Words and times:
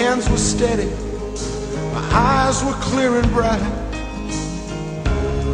hands 0.00 0.30
were 0.30 0.38
steady, 0.38 0.88
my 1.92 2.04
eyes 2.10 2.64
were 2.64 2.78
clear 2.80 3.18
and 3.18 3.30
bright. 3.32 3.60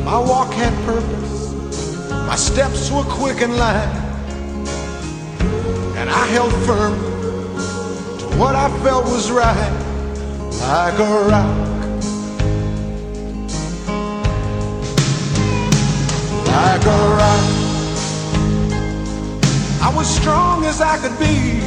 My 0.04 0.20
walk 0.20 0.52
had 0.52 0.72
purpose, 0.84 1.52
my 2.30 2.36
steps 2.36 2.92
were 2.92 3.02
quick 3.02 3.42
and 3.42 3.56
light. 3.56 3.92
And 5.98 6.08
I 6.08 6.26
held 6.26 6.52
firm 6.64 6.94
to 8.20 8.26
what 8.38 8.54
I 8.54 8.68
felt 8.84 9.06
was 9.06 9.32
right, 9.32 9.72
like 10.60 10.96
a 11.00 11.12
rock. 11.32 11.56
Like 16.56 16.84
a 16.96 16.98
rock. 17.20 17.44
I 19.82 19.92
was 19.96 20.08
strong 20.08 20.64
as 20.66 20.80
I 20.80 20.98
could 20.98 21.18
be, 21.18 21.60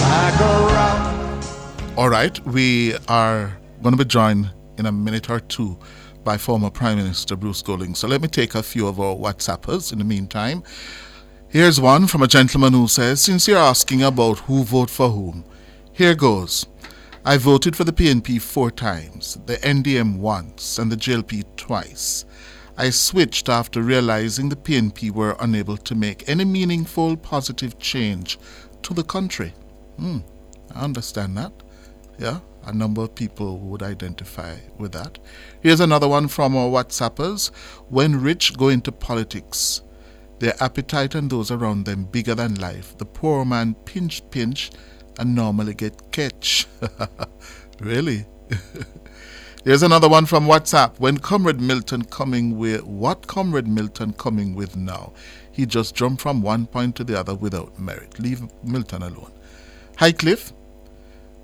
like 0.00 0.40
a 0.40 0.74
rock. 0.76 1.15
All 1.96 2.10
right, 2.10 2.38
we 2.46 2.94
are 3.08 3.56
going 3.80 3.96
to 3.96 4.04
be 4.04 4.06
joined 4.06 4.52
in 4.76 4.84
a 4.84 4.92
minute 4.92 5.30
or 5.30 5.40
two 5.40 5.78
by 6.24 6.36
former 6.36 6.68
Prime 6.68 6.98
Minister 6.98 7.36
Bruce 7.36 7.62
Golding. 7.62 7.94
So 7.94 8.06
let 8.06 8.20
me 8.20 8.28
take 8.28 8.54
a 8.54 8.62
few 8.62 8.86
of 8.86 9.00
our 9.00 9.16
WhatsAppers 9.16 9.94
in 9.94 9.98
the 10.00 10.04
meantime. 10.04 10.62
Here's 11.48 11.80
one 11.80 12.06
from 12.06 12.20
a 12.20 12.26
gentleman 12.28 12.74
who 12.74 12.86
says, 12.86 13.22
Since 13.22 13.48
you're 13.48 13.56
asking 13.56 14.02
about 14.02 14.40
who 14.40 14.62
vote 14.62 14.90
for 14.90 15.08
whom, 15.08 15.42
here 15.90 16.14
goes. 16.14 16.66
I 17.24 17.38
voted 17.38 17.74
for 17.74 17.84
the 17.84 17.94
PNP 17.94 18.42
four 18.42 18.70
times, 18.70 19.38
the 19.46 19.56
NDM 19.56 20.18
once, 20.18 20.78
and 20.78 20.92
the 20.92 20.96
JLP 20.96 21.56
twice. 21.56 22.26
I 22.76 22.90
switched 22.90 23.48
after 23.48 23.80
realizing 23.80 24.50
the 24.50 24.56
PNP 24.56 25.12
were 25.12 25.34
unable 25.40 25.78
to 25.78 25.94
make 25.94 26.28
any 26.28 26.44
meaningful 26.44 27.16
positive 27.16 27.78
change 27.78 28.38
to 28.82 28.92
the 28.92 29.02
country. 29.02 29.54
Hmm, 29.96 30.18
I 30.74 30.84
understand 30.84 31.38
that. 31.38 31.62
Yeah, 32.18 32.40
a 32.64 32.72
number 32.72 33.02
of 33.02 33.14
people 33.14 33.58
would 33.58 33.82
identify 33.82 34.56
with 34.78 34.92
that. 34.92 35.18
Here's 35.60 35.80
another 35.80 36.08
one 36.08 36.28
from 36.28 36.56
our 36.56 36.68
WhatsAppers. 36.68 37.50
When 37.88 38.20
rich 38.20 38.56
go 38.56 38.68
into 38.68 38.90
politics, 38.90 39.82
their 40.38 40.54
appetite 40.62 41.14
and 41.14 41.30
those 41.30 41.50
around 41.50 41.84
them 41.84 42.04
bigger 42.04 42.34
than 42.34 42.54
life. 42.56 42.96
The 42.98 43.04
poor 43.04 43.44
man 43.44 43.74
pinch 43.84 44.22
pinch 44.30 44.70
and 45.18 45.34
normally 45.34 45.74
get 45.74 46.10
catch. 46.12 46.66
really? 47.80 48.26
Here's 49.64 49.82
another 49.82 50.08
one 50.08 50.26
from 50.26 50.46
WhatsApp. 50.46 50.98
When 51.00 51.18
Comrade 51.18 51.60
Milton 51.60 52.04
coming 52.04 52.56
with 52.56 52.84
what 52.84 53.26
Comrade 53.26 53.66
Milton 53.66 54.12
coming 54.12 54.54
with 54.54 54.76
now? 54.76 55.12
He 55.50 55.66
just 55.66 55.94
jumped 55.94 56.22
from 56.22 56.40
one 56.42 56.66
point 56.66 56.96
to 56.96 57.04
the 57.04 57.18
other 57.18 57.34
without 57.34 57.78
merit. 57.78 58.18
Leave 58.20 58.42
Milton 58.62 59.02
alone. 59.02 59.32
Hi 59.96 60.12
Cliff. 60.12 60.52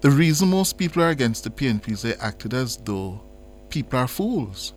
The 0.02 0.10
reason 0.10 0.50
most 0.50 0.78
people 0.78 1.00
are 1.00 1.10
against 1.10 1.44
the 1.44 1.50
PNP 1.50 1.92
is 1.92 2.02
they 2.02 2.14
acted 2.14 2.54
as 2.54 2.76
though 2.76 3.20
people 3.68 4.00
are 4.00 4.08
fools. 4.08 4.74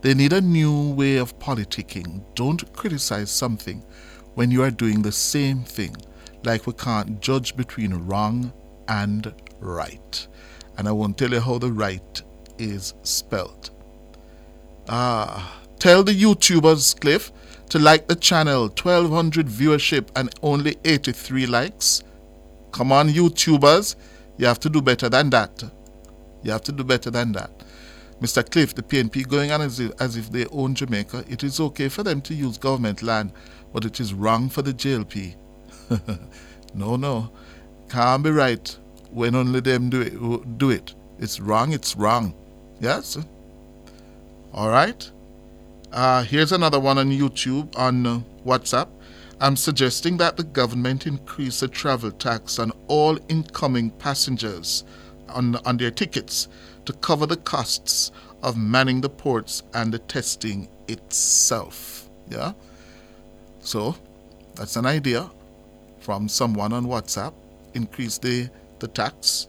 They 0.00 0.14
need 0.14 0.32
a 0.32 0.40
new 0.40 0.90
way 0.94 1.18
of 1.18 1.38
politicking. 1.38 2.24
Don't 2.34 2.72
criticize 2.72 3.30
something 3.30 3.84
when 4.34 4.50
you 4.50 4.64
are 4.64 4.72
doing 4.72 5.00
the 5.00 5.12
same 5.12 5.62
thing, 5.62 5.94
like 6.42 6.66
we 6.66 6.72
can't 6.72 7.20
judge 7.20 7.56
between 7.56 7.94
wrong 8.08 8.52
and 8.88 9.32
right. 9.60 10.26
And 10.76 10.88
I 10.88 10.90
won't 10.90 11.16
tell 11.16 11.30
you 11.30 11.38
how 11.38 11.58
the 11.58 11.70
right 11.70 12.20
is 12.58 12.94
spelled. 13.04 13.70
Ah, 14.88 15.56
tell 15.78 16.02
the 16.02 16.20
YouTubers, 16.20 17.00
Cliff, 17.00 17.30
to 17.68 17.78
like 17.78 18.08
the 18.08 18.16
channel. 18.16 18.62
1200 18.62 19.46
viewership 19.46 20.08
and 20.16 20.34
only 20.42 20.78
83 20.84 21.46
likes. 21.46 22.02
Come 22.72 22.90
on, 22.90 23.08
YouTubers. 23.08 23.94
You 24.38 24.46
have 24.46 24.60
to 24.60 24.70
do 24.70 24.80
better 24.80 25.08
than 25.08 25.30
that. 25.30 25.64
You 26.42 26.52
have 26.52 26.62
to 26.62 26.72
do 26.72 26.84
better 26.84 27.10
than 27.10 27.32
that. 27.32 27.50
Mr. 28.20 28.48
Cliff, 28.48 28.74
the 28.74 28.82
PNP 28.82 29.28
going 29.28 29.52
on 29.52 29.60
as 29.60 29.78
if, 29.78 29.92
as 30.00 30.16
if 30.16 30.30
they 30.30 30.46
own 30.46 30.74
Jamaica. 30.74 31.24
It 31.28 31.44
is 31.44 31.60
okay 31.60 31.88
for 31.88 32.02
them 32.02 32.20
to 32.22 32.34
use 32.34 32.58
government 32.58 33.02
land, 33.02 33.32
but 33.72 33.84
it 33.84 34.00
is 34.00 34.14
wrong 34.14 34.48
for 34.48 34.62
the 34.62 34.72
JLP. 34.72 35.34
no, 36.74 36.96
no. 36.96 37.30
Can't 37.88 38.22
be 38.22 38.30
right 38.30 38.76
when 39.10 39.34
only 39.34 39.60
them 39.60 39.90
do 39.90 40.00
it. 40.00 40.58
Do 40.58 40.70
it. 40.70 40.94
It's 41.18 41.40
wrong, 41.40 41.72
it's 41.72 41.96
wrong. 41.96 42.34
Yes? 42.80 43.18
All 44.52 44.68
right. 44.68 45.10
Uh, 45.92 46.22
here's 46.22 46.52
another 46.52 46.78
one 46.80 46.98
on 46.98 47.10
YouTube, 47.10 47.76
on 47.78 48.06
uh, 48.06 48.20
WhatsApp. 48.44 48.88
I'm 49.40 49.56
suggesting 49.56 50.16
that 50.16 50.36
the 50.36 50.42
government 50.42 51.06
increase 51.06 51.60
the 51.60 51.68
travel 51.68 52.10
tax 52.10 52.58
on 52.58 52.72
all 52.88 53.18
incoming 53.28 53.90
passengers 53.90 54.84
on, 55.28 55.56
on 55.64 55.76
their 55.76 55.92
tickets 55.92 56.48
to 56.86 56.92
cover 56.94 57.26
the 57.26 57.36
costs 57.36 58.10
of 58.42 58.56
manning 58.56 59.00
the 59.00 59.08
ports 59.08 59.62
and 59.74 59.92
the 59.92 59.98
testing 60.00 60.68
itself. 60.88 62.08
Yeah? 62.28 62.52
So, 63.60 63.94
that's 64.54 64.76
an 64.76 64.86
idea 64.86 65.30
from 66.00 66.28
someone 66.28 66.72
on 66.72 66.86
WhatsApp. 66.86 67.32
Increase 67.74 68.18
the, 68.18 68.48
the 68.80 68.88
tax. 68.88 69.46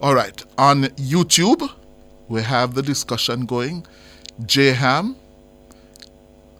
All 0.00 0.14
right, 0.14 0.44
on 0.58 0.84
YouTube, 0.96 1.68
we 2.28 2.42
have 2.42 2.74
the 2.74 2.82
discussion 2.82 3.46
going. 3.46 3.86
J 4.44 4.72
Ham 4.72 5.16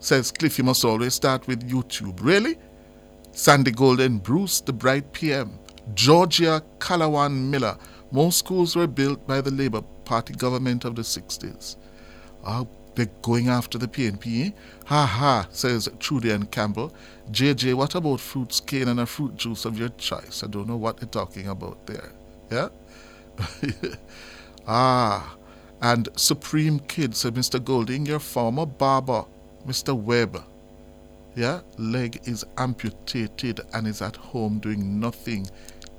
says 0.05 0.31
Cliff, 0.31 0.59
you 0.59 0.63
must 0.63 0.85
always 0.85 1.15
start 1.15 1.47
with 1.47 1.67
YouTube. 1.67 2.19
Really? 2.21 2.57
Sandy 3.31 3.71
Golden, 3.71 4.19
Bruce, 4.19 4.61
the 4.61 4.71
Bright 4.71 5.11
PM, 5.13 5.57
Georgia 5.95 6.61
Calawan 6.77 7.49
Miller. 7.49 7.77
Most 8.11 8.39
schools 8.39 8.75
were 8.75 8.87
built 8.87 9.25
by 9.25 9.41
the 9.41 9.51
Labour 9.51 9.81
Party 10.05 10.33
government 10.33 10.85
of 10.85 10.95
the 10.95 11.01
60s. 11.01 11.75
Oh, 12.45 12.67
they're 12.93 13.09
going 13.23 13.49
after 13.49 13.79
the 13.79 13.87
PNP. 13.87 14.47
Eh? 14.47 14.51
Ha 14.85 15.05
ha, 15.05 15.47
says 15.49 15.89
Trudy 15.99 16.29
and 16.29 16.49
Campbell. 16.51 16.93
JJ, 17.31 17.73
what 17.73 17.95
about 17.95 18.19
fruits, 18.19 18.59
cane, 18.59 18.87
and 18.87 18.99
a 18.99 19.05
fruit 19.07 19.35
juice 19.35 19.65
of 19.65 19.77
your 19.77 19.89
choice? 19.89 20.43
I 20.43 20.47
don't 20.47 20.67
know 20.67 20.77
what 20.77 20.97
they're 20.97 21.09
talking 21.09 21.47
about 21.47 21.85
there. 21.87 22.11
Yeah? 22.51 22.69
ah, 24.67 25.35
and 25.81 26.07
Supreme 26.15 26.79
Kid 26.79 27.15
said, 27.15 27.33
Mr. 27.33 27.61
Golding, 27.61 28.05
your 28.05 28.19
former 28.19 28.67
barber 28.67 29.25
Mr. 29.67 29.95
Webb, 29.95 30.43
yeah, 31.35 31.61
leg 31.77 32.19
is 32.25 32.45
amputated 32.57 33.61
and 33.73 33.87
is 33.87 34.01
at 34.01 34.15
home 34.15 34.59
doing 34.59 34.99
nothing. 34.99 35.47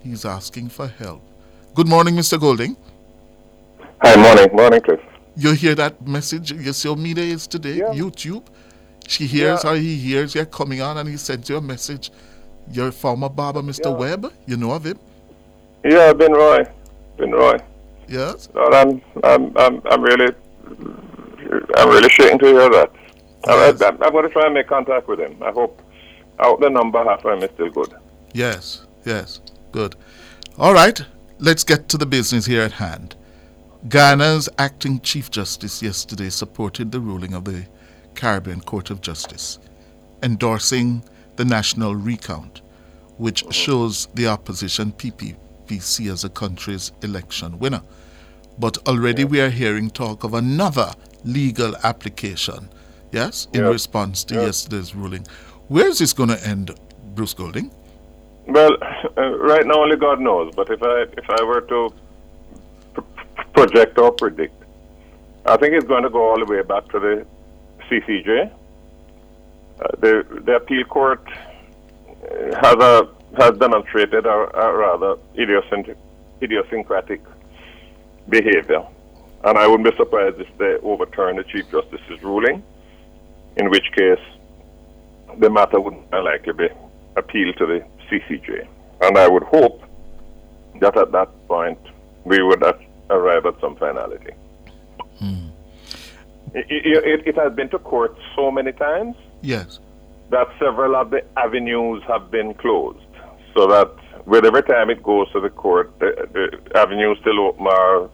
He's 0.02 0.24
asking 0.24 0.68
for 0.68 0.86
help. 0.86 1.22
Good 1.74 1.88
morning, 1.88 2.14
Mr. 2.14 2.40
Golding. 2.40 2.76
Hi, 4.02 4.16
morning, 4.16 4.54
morning, 4.56 4.80
Cliff. 4.80 5.00
You 5.36 5.52
hear 5.52 5.74
that 5.74 6.06
message? 6.06 6.52
You 6.52 6.72
see 6.72 6.88
how 6.88 6.94
media 6.94 7.24
is 7.24 7.46
today? 7.46 7.74
Yeah. 7.78 7.92
YouTube. 7.92 8.44
She 9.06 9.26
hears 9.26 9.64
Yeah. 9.64 9.70
or 9.70 9.76
he 9.76 9.96
hears 9.96 10.34
you're 10.34 10.46
coming 10.46 10.80
on 10.80 10.96
and 10.98 11.08
he 11.08 11.16
sends 11.16 11.48
you 11.50 11.56
a 11.56 11.60
message. 11.60 12.10
Your 12.72 12.90
former 12.92 13.28
barber, 13.28 13.62
Mr. 13.62 13.86
Yeah. 13.90 13.96
Webb, 13.98 14.32
you 14.46 14.56
know 14.56 14.72
of 14.72 14.84
him? 14.86 14.98
Yeah, 15.84 16.12
Ben 16.12 16.32
Roy, 16.32 16.64
Ben 17.18 17.30
Roy. 17.30 17.56
Yes? 18.08 18.48
No, 18.54 18.62
I'm, 18.64 19.02
I'm, 19.22 19.56
I'm, 19.56 19.82
I'm 19.90 20.02
really, 20.02 20.32
I'm 21.76 21.88
really 21.88 22.08
shaking 22.08 22.38
to 22.38 22.46
hear 22.46 22.70
that. 22.70 22.90
Yes. 23.46 23.80
I, 23.80 23.86
I, 23.86 23.88
I'm 23.90 24.12
going 24.12 24.24
to 24.24 24.30
try 24.30 24.44
and 24.44 24.54
make 24.54 24.66
contact 24.66 25.08
with 25.08 25.20
him. 25.20 25.42
I 25.42 25.50
hope, 25.50 25.82
I 26.38 26.46
hope 26.46 26.60
the 26.60 26.70
number 26.70 27.02
half 27.04 27.22
time 27.22 27.42
is 27.42 27.50
still 27.52 27.70
good. 27.70 27.94
Yes, 28.32 28.84
yes, 29.04 29.40
good. 29.72 29.96
All 30.58 30.74
right, 30.74 31.00
let's 31.38 31.64
get 31.64 31.88
to 31.90 31.98
the 31.98 32.06
business 32.06 32.46
here 32.46 32.62
at 32.62 32.72
hand. 32.72 33.14
Guyana's 33.88 34.48
acting 34.58 35.00
Chief 35.00 35.30
Justice 35.30 35.82
yesterday 35.82 36.28
supported 36.30 36.90
the 36.90 37.00
ruling 37.00 37.34
of 37.34 37.44
the 37.44 37.66
Caribbean 38.14 38.60
Court 38.60 38.90
of 38.90 39.00
Justice, 39.00 39.58
endorsing 40.22 41.04
the 41.36 41.44
national 41.44 41.94
recount, 41.94 42.62
which 43.18 43.42
mm-hmm. 43.42 43.50
shows 43.52 44.08
the 44.14 44.26
opposition 44.26 44.92
PPPC 44.92 46.10
as 46.10 46.22
the 46.22 46.30
country's 46.30 46.90
election 47.02 47.58
winner. 47.58 47.82
But 48.58 48.78
already 48.88 49.24
we 49.24 49.40
are 49.40 49.50
hearing 49.50 49.90
talk 49.90 50.24
of 50.24 50.34
another 50.34 50.92
legal 51.24 51.76
application, 51.84 52.68
yes, 53.16 53.48
in 53.52 53.64
response 53.64 54.24
to 54.24 54.34
yesterday's 54.34 54.94
ruling. 54.94 55.26
Where 55.68 55.88
is 55.88 55.98
this 55.98 56.12
going 56.12 56.28
to 56.28 56.40
end, 56.46 56.70
Bruce 57.14 57.34
Golding? 57.34 57.70
Well, 58.46 58.76
uh, 59.16 59.36
right 59.38 59.66
now 59.66 59.82
only 59.82 59.96
God 59.96 60.20
knows. 60.20 60.54
But 60.54 60.70
if 60.70 60.82
I, 60.82 61.02
if 61.22 61.28
I 61.28 61.42
were 61.42 61.62
to 61.62 61.92
pr- 62.94 63.00
project 63.54 63.98
or 63.98 64.12
predict, 64.12 64.62
I 65.46 65.56
think 65.56 65.74
it's 65.74 65.86
going 65.86 66.04
to 66.04 66.10
go 66.10 66.28
all 66.28 66.38
the 66.38 66.44
way 66.44 66.62
back 66.62 66.88
to 66.92 67.00
the 67.00 67.26
CCJ. 67.88 68.50
Uh, 69.80 69.86
the 70.00 70.12
the 70.46 70.56
appeal 70.56 70.84
court 70.84 71.22
uh, 71.28 72.56
has 72.64 72.76
a 72.76 73.08
has 73.38 73.58
demonstrated 73.58 74.24
a, 74.26 74.36
a 74.64 74.76
rather 74.76 75.16
idiosyncratic, 75.36 75.98
idiosyncratic 76.42 77.20
behavior, 78.28 78.82
and 79.44 79.58
I 79.58 79.66
wouldn't 79.66 79.88
be 79.90 79.96
surprised 79.96 80.40
if 80.40 80.48
they 80.56 80.76
overturn 80.82 81.36
the 81.36 81.44
Chief 81.44 81.70
Justice's 81.70 82.22
ruling, 82.22 82.62
in 83.56 83.70
which 83.70 83.86
case 83.96 84.24
the 85.38 85.50
matter 85.50 85.80
would 85.80 85.94
likely 86.12 86.52
be 86.52 86.68
appealed 87.16 87.56
to 87.58 87.66
the 87.66 87.84
CCJ. 88.08 88.66
And 89.02 89.18
I 89.18 89.28
would 89.28 89.42
hope 89.44 89.82
that 90.80 90.96
at 90.96 91.12
that 91.12 91.28
point 91.48 91.78
we 92.24 92.42
would 92.42 92.62
arrive 93.10 93.46
at 93.46 93.60
some 93.60 93.76
finality. 93.76 94.32
Hmm. 95.18 95.48
It, 96.54 96.66
it, 96.68 97.28
it 97.28 97.36
has 97.36 97.52
been 97.54 97.68
to 97.70 97.78
court 97.78 98.16
so 98.34 98.50
many 98.50 98.72
times 98.72 99.16
Yes. 99.42 99.78
that 100.30 100.48
several 100.58 100.96
of 100.96 101.10
the 101.10 101.22
avenues 101.38 102.02
have 102.06 102.30
been 102.30 102.54
closed. 102.54 102.98
So 103.54 103.66
that 103.66 103.90
with 104.26 104.44
every 104.44 104.62
time 104.62 104.90
it 104.90 105.02
goes 105.02 105.30
to 105.32 105.40
the 105.40 105.50
court, 105.50 105.98
the, 105.98 106.28
the 106.32 106.78
avenues 106.78 107.18
still 107.20 107.40
open 107.48 107.66
are, 107.66 108.10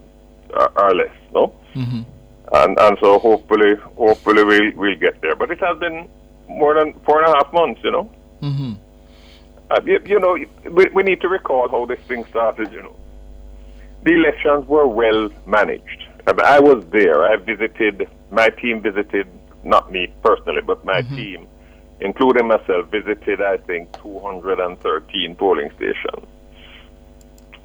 are, 0.55 0.73
are 0.77 0.95
less, 0.95 1.15
no? 1.33 1.55
Mm-hmm. 1.75 2.03
And 2.53 2.79
and 2.79 2.99
so 3.01 3.19
hopefully 3.19 3.77
hopefully 3.97 4.45
we'll 4.45 4.73
we'll 4.77 4.99
get 4.99 5.21
there. 5.23 5.35
But 5.35 5.51
it 5.51 5.61
has 5.61 5.79
been 5.79 6.09
more 6.49 6.75
than 6.75 6.93
four 7.05 7.23
and 7.23 7.33
a 7.33 7.37
half 7.37 7.53
months, 7.53 7.81
you 7.83 7.91
know. 7.91 8.11
Mm-hmm. 8.43 8.73
Uh, 9.71 9.81
you, 9.87 10.01
you 10.05 10.21
know, 10.21 10.37
we, 10.71 10.87
we 10.93 11.03
need 11.03 11.21
to 11.23 11.29
recall 11.29 11.69
how 11.69 11.87
this 11.87 12.01
thing 12.01 12.25
started. 12.27 12.71
You 12.73 12.83
know, 12.83 12.97
the 14.03 14.13
elections 14.13 14.67
were 14.67 14.87
well 14.87 15.31
managed. 15.47 16.05
I, 16.27 16.33
I 16.57 16.61
was 16.61 16.85
there. 16.91 17.25
I 17.25 17.37
visited. 17.37 18.09
My 18.31 18.51
team 18.51 18.83
visited, 18.83 19.29
not 19.65 19.91
me 19.91 20.13
personally, 20.23 20.63
but 20.67 20.85
my 20.85 21.03
team, 21.03 21.47
including 22.01 22.49
myself, 22.49 22.91
visited. 22.91 23.41
I 23.41 23.57
think 23.59 23.93
213 24.03 25.37
polling 25.37 25.71
stations, 25.77 26.27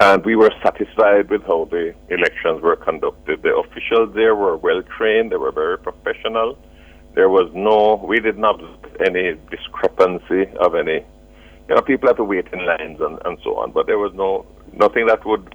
and 0.00 0.24
we 0.24 0.36
were 0.36 0.52
satisfied 0.62 1.28
with 1.30 1.42
how 1.42 1.66
the 1.70 1.94
elections 2.08 2.62
were 2.62 2.76
conducted. 2.76 3.42
The 3.42 3.56
officials 3.56 4.14
there 4.14 4.34
were 4.34 4.56
well 4.56 4.82
trained. 4.96 5.32
They 5.32 5.36
were 5.36 5.52
very 5.52 5.78
professional. 5.78 6.58
There 7.14 7.28
was 7.28 7.50
no. 7.54 8.04
We 8.06 8.20
did 8.20 8.38
not 8.38 8.60
any 9.04 9.36
discrepancy 9.50 10.46
of 10.60 10.74
any 10.74 11.04
you 11.68 11.74
know, 11.74 11.82
people 11.82 12.08
have 12.08 12.16
to 12.16 12.24
wait 12.24 12.46
in 12.52 12.64
lines 12.64 13.00
and, 13.00 13.18
and 13.24 13.38
so 13.44 13.56
on, 13.56 13.72
but 13.72 13.86
there 13.86 13.98
was 13.98 14.12
no 14.14 14.46
nothing 14.72 15.06
that 15.06 15.24
would 15.26 15.54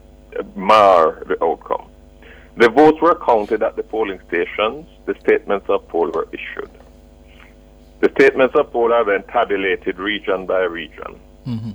mar 0.55 1.23
the 1.27 1.43
outcome. 1.43 1.89
The 2.57 2.69
votes 2.69 3.01
were 3.01 3.15
counted 3.15 3.63
at 3.63 3.75
the 3.75 3.83
polling 3.83 4.19
stations. 4.27 4.85
The 5.05 5.15
statements 5.21 5.65
of 5.69 5.87
poll 5.87 6.11
were 6.11 6.27
issued. 6.31 6.69
The 8.01 8.11
statements 8.19 8.53
of 8.55 8.71
poll 8.71 8.93
are 8.93 9.03
then 9.03 9.23
tabulated 9.23 9.97
region 9.97 10.45
by 10.45 10.61
region. 10.63 11.19
Mm-hmm. 11.47 11.71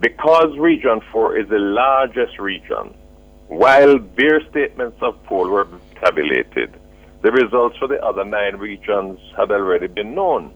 Because 0.00 0.56
Region 0.58 1.00
4 1.12 1.38
is 1.38 1.48
the 1.48 1.58
largest 1.58 2.38
region, 2.38 2.94
while 3.48 3.98
their 4.16 4.40
statements 4.50 4.98
of 5.02 5.22
poll 5.24 5.48
were 5.48 5.66
tabulated, 6.00 6.72
the 7.22 7.32
results 7.32 7.76
for 7.78 7.88
the 7.88 8.00
other 8.04 8.24
nine 8.24 8.56
regions 8.56 9.18
had 9.36 9.50
already 9.50 9.88
been 9.88 10.14
known 10.14 10.52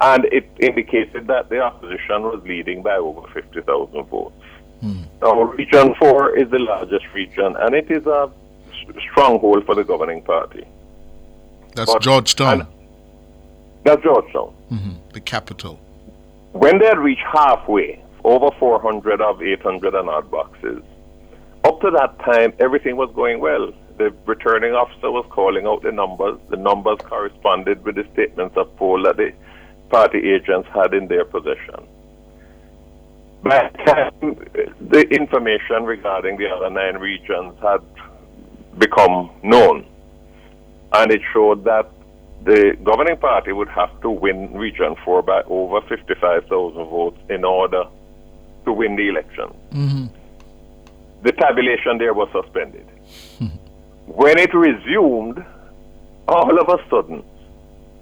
and 0.00 0.24
it 0.26 0.48
indicated 0.58 1.26
that 1.26 1.48
the 1.50 1.60
opposition 1.60 2.22
was 2.22 2.42
leading 2.44 2.82
by 2.82 2.96
over 2.96 3.26
50,000 3.32 4.02
votes. 4.04 4.34
Now, 5.20 5.42
Region 5.42 5.94
4 5.98 6.38
is 6.38 6.48
the 6.50 6.58
largest 6.58 7.04
region, 7.14 7.54
and 7.58 7.74
it 7.74 7.90
is 7.90 8.06
a 8.06 8.30
stronghold 9.10 9.66
for 9.66 9.74
the 9.74 9.84
governing 9.84 10.22
party. 10.22 10.64
That's 11.74 11.92
But- 11.92 12.02
Georgetown, 12.02 12.66
That's 13.84 14.02
Georgetown. 14.02 14.52
hmm 14.70 14.92
the 15.12 15.20
capital. 15.20 15.78
When 16.52 16.78
they 16.78 16.86
had 16.86 16.98
reached 16.98 17.24
halfway, 17.32 18.02
over 18.24 18.50
400 18.58 19.20
of 19.20 19.42
800 19.42 19.94
and 19.94 20.08
odd 20.08 20.30
boxes, 20.30 20.82
up 21.64 21.80
to 21.80 21.90
that 21.90 22.18
time, 22.20 22.52
everything 22.58 22.96
was 22.96 23.10
going 23.14 23.40
well. 23.40 23.72
The 23.98 24.12
returning 24.26 24.72
officer 24.72 25.10
was 25.10 25.26
calling 25.30 25.66
out 25.66 25.82
the 25.82 25.92
numbers. 25.92 26.38
The 26.48 26.56
numbers 26.56 26.98
corresponded 27.02 27.84
with 27.84 27.96
the 27.96 28.06
statements 28.12 28.56
of 28.56 28.74
poll 28.76 29.02
that 29.04 29.16
the 29.16 29.32
party 29.90 30.18
agents 30.32 30.68
had 30.74 30.94
in 30.94 31.06
their 31.06 31.24
possession. 31.24 31.86
Time 33.44 34.36
the 34.80 35.06
information 35.10 35.84
regarding 35.84 36.36
the 36.36 36.48
other 36.48 36.70
nine 36.70 36.96
regions 36.96 37.54
had 37.62 37.80
become 38.78 39.30
known, 39.42 39.86
and 40.92 41.10
it 41.10 41.20
showed 41.32 41.64
that 41.64 41.90
the 42.44 42.76
governing 42.82 43.18
party 43.18 43.52
would 43.52 43.68
have 43.68 44.00
to 44.00 44.10
win 44.10 44.52
Region 44.54 44.96
4 45.04 45.22
by 45.22 45.42
over 45.46 45.80
55,000 45.82 46.48
votes 46.84 47.18
in 47.28 47.44
order 47.44 47.84
to 48.64 48.72
win 48.72 48.96
the 48.96 49.08
election. 49.08 49.54
Mm-hmm. 49.72 50.06
The 51.22 51.32
tabulation 51.32 51.98
there 51.98 52.14
was 52.14 52.28
suspended. 52.32 52.86
when 54.06 54.38
it 54.38 54.54
resumed, 54.54 55.44
all 56.28 56.58
of 56.58 56.68
a 56.68 56.88
sudden, 56.88 57.22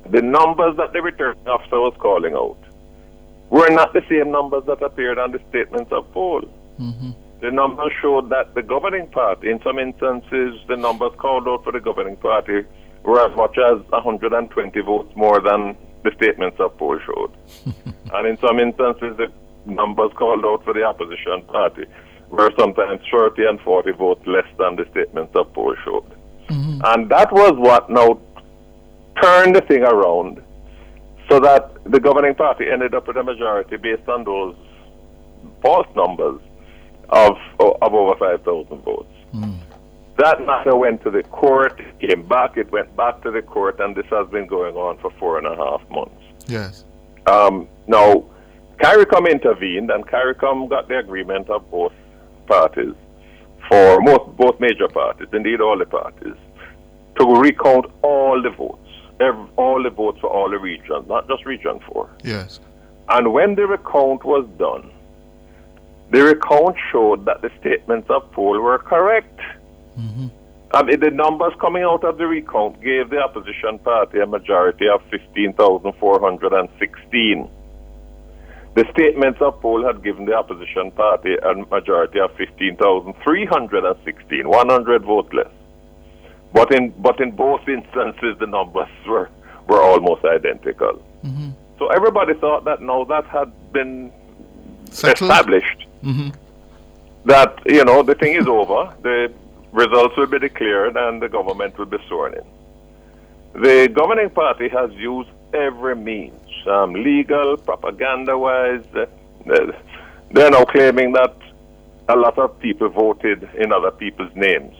the 0.08 0.22
numbers 0.22 0.76
that 0.76 0.92
the 0.92 1.02
returning 1.02 1.46
officer 1.48 1.80
was 1.80 1.94
calling 1.98 2.34
out 2.34 2.58
were 3.50 3.70
not 3.70 3.92
the 3.92 4.02
same 4.08 4.30
numbers 4.30 4.64
that 4.66 4.82
appeared 4.82 5.18
on 5.18 5.32
the 5.32 5.40
statements 5.48 5.90
of 5.90 6.10
poll. 6.12 6.42
Mm-hmm. 6.78 7.10
The 7.40 7.50
numbers 7.50 7.92
showed 8.00 8.30
that 8.30 8.54
the 8.54 8.62
governing 8.62 9.08
party, 9.08 9.50
in 9.50 9.60
some 9.62 9.78
instances, 9.78 10.60
the 10.68 10.76
numbers 10.76 11.12
called 11.18 11.48
out 11.48 11.64
for 11.64 11.72
the 11.72 11.80
governing 11.80 12.16
party 12.16 12.64
were 13.08 13.24
as 13.26 13.34
much 13.34 13.56
as 13.56 13.80
120 13.90 14.80
votes 14.82 15.10
more 15.16 15.40
than 15.40 15.74
the 16.04 16.12
statements 16.16 16.60
of 16.60 16.76
poll 16.76 16.98
showed. 17.06 17.32
and 18.12 18.26
in 18.26 18.36
some 18.38 18.60
instances, 18.60 19.16
the 19.16 19.32
numbers 19.64 20.12
called 20.14 20.44
out 20.44 20.62
for 20.64 20.74
the 20.74 20.84
opposition 20.84 21.42
party 21.48 21.84
were 22.28 22.52
sometimes 22.58 23.00
30 23.10 23.46
and 23.46 23.60
40 23.60 23.92
votes 23.92 24.26
less 24.26 24.46
than 24.58 24.76
the 24.76 24.86
statements 24.90 25.34
of 25.34 25.52
poll 25.54 25.74
showed. 25.84 26.04
Mm-hmm. 26.50 26.80
And 26.84 27.08
that 27.08 27.32
was 27.32 27.52
what 27.56 27.88
now 27.88 28.20
turned 29.22 29.56
the 29.56 29.62
thing 29.62 29.82
around 29.82 30.42
so 31.30 31.40
that 31.40 31.72
the 31.84 32.00
governing 32.00 32.34
party 32.34 32.66
ended 32.70 32.94
up 32.94 33.06
with 33.06 33.16
a 33.16 33.22
majority 33.22 33.78
based 33.78 34.08
on 34.08 34.24
those 34.24 34.54
false 35.62 35.88
numbers 35.96 36.40
of, 37.08 37.36
of 37.58 37.94
over 37.94 38.18
5,000 38.18 38.82
votes. 38.82 39.08
Mm-hmm. 39.34 39.57
That 40.18 40.44
matter 40.44 40.74
went 40.74 41.02
to 41.04 41.10
the 41.10 41.22
court, 41.22 41.78
it 41.78 42.08
came 42.08 42.26
back, 42.26 42.56
it 42.56 42.72
went 42.72 42.94
back 42.96 43.22
to 43.22 43.30
the 43.30 43.40
court, 43.40 43.78
and 43.78 43.94
this 43.94 44.06
has 44.10 44.28
been 44.30 44.48
going 44.48 44.74
on 44.74 44.98
for 44.98 45.10
four 45.12 45.38
and 45.38 45.46
a 45.46 45.54
half 45.54 45.88
months. 45.90 46.20
Yes. 46.48 46.84
Um, 47.26 47.68
now, 47.86 48.24
CARICOM 48.80 49.30
intervened, 49.30 49.92
and 49.92 50.04
CARICOM 50.04 50.70
got 50.70 50.88
the 50.88 50.98
agreement 50.98 51.48
of 51.48 51.70
both 51.70 51.92
parties, 52.48 52.94
for 53.68 54.00
most, 54.00 54.36
both 54.36 54.58
major 54.58 54.88
parties, 54.88 55.28
indeed 55.32 55.60
all 55.60 55.78
the 55.78 55.86
parties, 55.86 56.34
to 57.20 57.24
recount 57.40 57.86
all 58.02 58.42
the 58.42 58.50
votes, 58.50 58.90
ev 59.20 59.36
all 59.56 59.80
the 59.80 59.90
votes 59.90 60.18
for 60.20 60.30
all 60.30 60.50
the 60.50 60.58
regions, 60.58 61.06
not 61.06 61.28
just 61.28 61.46
Region 61.46 61.78
4. 61.92 62.10
Yes. 62.24 62.58
And 63.08 63.32
when 63.32 63.54
the 63.54 63.68
recount 63.68 64.24
was 64.24 64.48
done, 64.58 64.90
the 66.10 66.22
recount 66.24 66.76
showed 66.90 67.24
that 67.26 67.40
the 67.40 67.50
statements 67.60 68.10
of 68.10 68.32
poll 68.32 68.60
were 68.60 68.78
correct. 68.78 69.38
Mm-hmm. 69.98 70.26
Mean, 70.86 71.00
the 71.00 71.10
numbers 71.10 71.52
coming 71.60 71.82
out 71.82 72.04
of 72.04 72.16
the 72.18 72.26
recount 72.26 72.80
gave 72.82 73.08
the 73.10 73.18
opposition 73.18 73.78
party 73.78 74.20
a 74.20 74.26
majority 74.26 74.86
of 74.88 75.00
15,416. 75.10 77.48
The 78.74 78.84
statements 78.92 79.40
of 79.40 79.58
poll 79.60 79.82
had 79.84 80.02
given 80.04 80.24
the 80.26 80.34
opposition 80.34 80.90
party 80.92 81.34
a 81.36 81.54
majority 81.54 82.20
of 82.20 82.30
15,316, 82.36 84.48
100 84.48 85.02
votes 85.04 85.32
less. 85.32 85.48
But 86.52 86.72
in, 86.74 86.90
but 86.98 87.18
in 87.20 87.30
both 87.32 87.66
instances, 87.68 88.36
the 88.38 88.46
numbers 88.46 88.88
were, 89.08 89.28
were 89.66 89.82
almost 89.82 90.24
identical. 90.24 91.02
Mm-hmm. 91.24 91.50
So 91.78 91.88
everybody 91.88 92.34
thought 92.34 92.64
that 92.66 92.80
now 92.82 93.04
that 93.04 93.24
had 93.26 93.50
been 93.72 94.12
Settled? 94.90 95.30
established, 95.30 95.86
Mm-hmm. 96.04 96.28
that, 97.24 97.58
you 97.66 97.84
know, 97.84 98.02
the 98.04 98.14
thing 98.14 98.34
is 98.36 98.46
over, 98.46 98.94
the 99.02 99.32
results 99.72 100.16
will 100.16 100.26
be 100.26 100.38
declared, 100.38 100.96
and 100.96 101.20
the 101.22 101.28
government 101.28 101.78
will 101.78 101.86
be 101.86 101.98
sworn 102.08 102.34
in. 102.34 102.44
The 103.62 103.88
governing 103.88 104.30
party 104.30 104.68
has 104.68 104.90
used 104.92 105.30
every 105.52 105.96
means, 105.96 106.50
um, 106.66 106.92
legal, 106.92 107.56
propaganda-wise. 107.56 108.84
Uh, 108.94 109.06
uh, 109.50 109.72
they're 110.30 110.50
now 110.50 110.64
claiming 110.64 111.12
that 111.12 111.34
a 112.08 112.16
lot 112.16 112.38
of 112.38 112.58
people 112.60 112.88
voted 112.88 113.48
in 113.56 113.72
other 113.72 113.90
people's 113.90 114.34
names, 114.34 114.74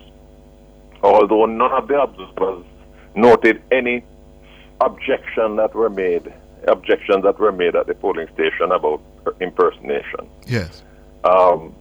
although 1.02 1.46
none 1.46 1.72
of 1.72 1.88
the 1.88 2.00
observers 2.00 2.64
noted 3.14 3.62
any 3.72 4.02
objection 4.80 5.56
that 5.56 5.74
were 5.74 5.90
made, 5.90 6.32
objections 6.68 7.24
that 7.24 7.38
were 7.38 7.52
made 7.52 7.74
at 7.74 7.86
the 7.86 7.94
polling 7.94 8.28
station 8.34 8.70
about 8.72 9.00
impersonation. 9.40 10.28
Yes. 10.46 10.82
Um, 11.24 11.74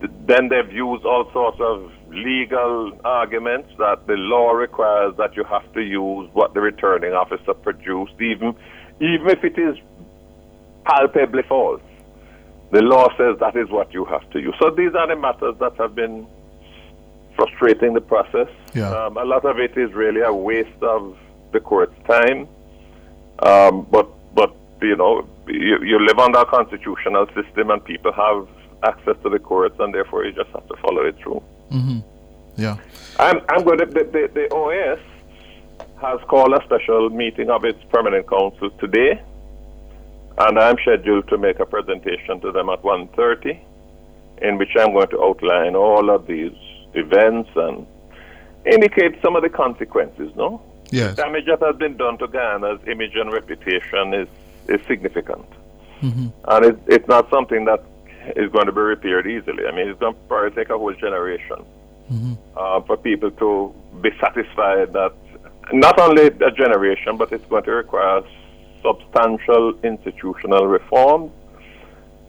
th- 0.00 0.12
then 0.26 0.48
they've 0.48 0.72
used 0.72 1.04
all 1.04 1.30
sorts 1.32 1.58
of 1.60 1.92
legal 2.08 2.98
arguments 3.04 3.70
that 3.78 4.06
the 4.06 4.14
law 4.14 4.52
requires 4.52 5.16
that 5.16 5.36
you 5.36 5.44
have 5.44 5.70
to 5.74 5.80
use 5.80 6.28
what 6.32 6.54
the 6.54 6.60
returning 6.60 7.12
officer 7.12 7.54
produced, 7.54 8.14
even 8.20 8.54
even 9.00 9.28
if 9.28 9.44
it 9.44 9.58
is 9.58 9.76
palpably 10.84 11.42
false. 11.48 11.82
The 12.70 12.82
law 12.82 13.08
says 13.16 13.38
that 13.40 13.56
is 13.56 13.68
what 13.70 13.92
you 13.92 14.04
have 14.06 14.28
to 14.30 14.40
use. 14.40 14.54
So 14.58 14.70
these 14.70 14.94
are 14.94 15.06
the 15.06 15.16
matters 15.16 15.56
that 15.60 15.76
have 15.76 15.94
been 15.94 16.26
frustrating 17.36 17.94
the 17.94 18.00
process. 18.00 18.48
Yeah. 18.74 18.90
Um, 18.90 19.16
a 19.16 19.24
lot 19.24 19.44
of 19.44 19.58
it 19.58 19.76
is 19.76 19.92
really 19.92 20.22
a 20.22 20.32
waste 20.32 20.82
of 20.82 21.16
the 21.52 21.60
court's 21.60 21.94
time. 22.08 22.48
Um, 23.40 23.86
but 23.90 24.08
but 24.34 24.54
you 24.80 24.96
know 24.96 25.28
you, 25.46 25.78
you 25.82 25.98
live 26.04 26.18
under 26.18 26.40
a 26.40 26.46
constitutional 26.46 27.26
system 27.34 27.70
and 27.70 27.84
people 27.84 28.12
have 28.12 28.48
access 28.82 29.16
to 29.22 29.28
the 29.28 29.38
courts, 29.38 29.76
and 29.78 29.94
therefore 29.94 30.24
you 30.24 30.32
just 30.32 30.50
have 30.50 30.66
to 30.68 30.76
follow 30.76 31.04
it 31.04 31.16
through. 31.22 31.42
Mm-hmm. 31.70 32.00
Yeah. 32.56 32.76
I'm, 33.18 33.40
I'm 33.48 33.64
going 33.64 33.78
to, 33.78 33.86
the, 33.86 34.04
the, 34.04 34.30
the 34.32 34.48
OAS 34.50 35.00
has 36.00 36.20
called 36.28 36.52
a 36.52 36.62
special 36.64 37.10
meeting 37.10 37.50
of 37.50 37.64
its 37.64 37.82
permanent 37.90 38.28
council 38.28 38.70
today, 38.78 39.20
and 40.38 40.58
I'm 40.58 40.76
scheduled 40.82 41.28
to 41.28 41.38
make 41.38 41.58
a 41.60 41.66
presentation 41.66 42.40
to 42.40 42.52
them 42.52 42.68
at 42.68 42.82
1.30, 42.82 43.58
in 44.42 44.58
which 44.58 44.70
I'm 44.78 44.92
going 44.92 45.08
to 45.08 45.22
outline 45.22 45.74
all 45.74 46.10
of 46.10 46.26
these 46.26 46.52
events 46.94 47.50
and 47.56 47.86
indicate 48.66 49.20
some 49.22 49.36
of 49.36 49.42
the 49.42 49.48
consequences, 49.48 50.30
no? 50.36 50.62
Yes. 50.90 51.16
The 51.16 51.22
damage 51.22 51.46
that 51.46 51.62
has 51.62 51.76
been 51.76 51.96
done 51.96 52.18
to 52.18 52.28
Guyana's 52.28 52.80
image 52.86 53.16
and 53.16 53.32
reputation 53.32 54.14
is, 54.14 54.28
is 54.68 54.80
significant. 54.86 55.46
Mm-hmm. 56.02 56.28
And 56.46 56.64
it, 56.64 56.78
it's 56.86 57.08
not 57.08 57.30
something 57.30 57.64
that 57.64 57.82
is 58.34 58.50
going 58.52 58.66
to 58.66 58.72
be 58.72 58.80
repaired 58.80 59.26
easily. 59.26 59.66
I 59.66 59.72
mean, 59.72 59.88
it's 59.88 60.00
going 60.00 60.14
to 60.14 60.20
probably 60.28 60.50
take 60.50 60.70
a 60.70 60.78
whole 60.78 60.94
generation 60.94 61.64
Mm-hmm. 62.10 62.34
uh, 62.56 62.80
for 62.82 62.96
people 62.96 63.32
to 63.32 63.74
be 64.00 64.10
satisfied 64.20 64.92
that 64.92 65.12
not 65.72 65.98
only 65.98 66.26
a 66.26 66.52
generation, 66.52 67.16
but 67.16 67.32
it's 67.32 67.44
going 67.46 67.64
to 67.64 67.72
require 67.72 68.22
substantial 68.80 69.76
institutional 69.82 70.68
reform 70.68 71.32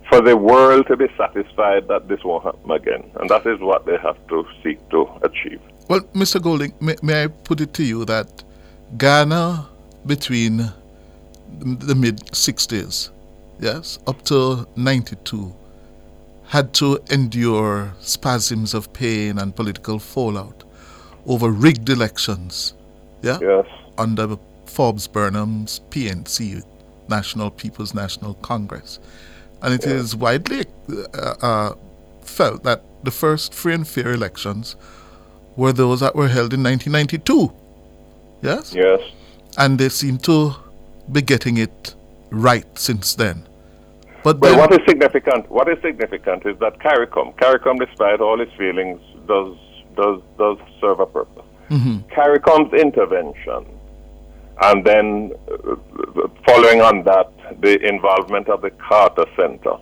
for 0.10 0.22
the 0.22 0.36
world 0.36 0.88
to 0.88 0.98
be 0.98 1.06
satisfied 1.16 1.88
that 1.90 2.08
this 2.08 2.24
won't 2.24 2.44
happen 2.44 2.72
again. 2.72 3.12
And 3.20 3.30
that 3.30 3.46
is 3.46 3.60
what 3.60 3.86
they 3.86 3.98
have 3.98 4.18
to 4.30 4.48
seek 4.64 4.80
to 4.90 5.08
achieve. 5.22 5.62
Well, 5.88 6.02
Mr. 6.16 6.42
Golding, 6.42 6.74
may, 6.82 6.96
may 7.04 7.26
I 7.26 7.28
put 7.28 7.62
it 7.62 7.74
to 7.76 7.84
you 7.84 8.04
that 8.06 8.44
Guyana 8.98 9.68
between 10.08 10.58
the 11.60 11.94
mid 11.94 12.18
60s, 12.32 13.12
yes, 13.60 14.00
up 14.08 14.24
to 14.24 14.68
92, 14.76 15.54
had 16.48 16.74
to 16.74 17.00
endure 17.12 17.94
spasms 18.00 18.74
of 18.74 18.92
pain 18.94 19.38
and 19.38 19.56
political 19.56 20.00
fallout 20.00 20.64
over 21.26 21.50
rigged 21.52 21.90
elections, 21.90 22.74
yeah, 23.22 23.38
Yes. 23.42 23.66
under 23.98 24.38
Forbes 24.66 25.08
Burnham's 25.08 25.82
PNC, 25.90 26.64
National 27.10 27.52
People's 27.52 27.94
National 27.94 28.34
Congress. 28.36 29.00
And 29.62 29.74
it 29.74 29.86
is 29.86 30.16
widely 30.16 30.66
uh, 31.14 31.34
uh, 31.42 31.74
felt 32.22 32.64
that 32.64 32.84
the 33.04 33.12
first 33.12 33.54
free 33.54 33.74
and 33.74 33.88
fair 33.88 34.14
elections 34.14 34.76
were 35.56 35.74
those 35.74 36.00
that 36.00 36.16
were 36.16 36.28
held 36.28 36.54
in 36.54 36.64
1992. 36.64 37.52
Yes? 38.42 38.74
Yes. 38.74 39.02
And 39.58 39.80
they 39.80 39.90
seem 39.90 40.18
to 40.20 40.54
be 41.12 41.22
getting 41.22 41.58
it 41.58 41.96
right 42.30 42.68
since 42.78 43.16
then. 43.16 43.48
But 44.28 44.42
then, 44.42 44.58
what 44.58 44.74
is 44.74 44.80
significant? 44.86 45.50
What 45.50 45.70
is 45.70 45.78
significant 45.82 46.46
is 46.46 46.60
that 46.60 46.80
CARICOM, 46.80 47.38
CARICOM, 47.38 47.76
despite 47.86 48.20
all 48.20 48.42
its 48.42 48.52
feelings, 48.58 49.00
does 49.26 49.56
does 49.96 50.20
does 50.38 50.58
serve 50.82 51.00
a 51.00 51.06
purpose. 51.06 51.46
CARICOM's 52.18 52.74
intervention, 52.74 53.62
and 54.68 54.84
then 54.86 55.32
uh, 55.50 55.76
following 56.46 56.82
on 56.82 57.04
that, 57.06 57.32
the 57.62 57.80
involvement 57.88 58.50
of 58.50 58.62
the 58.62 58.72
Carter 58.72 59.26
Center 59.38 59.76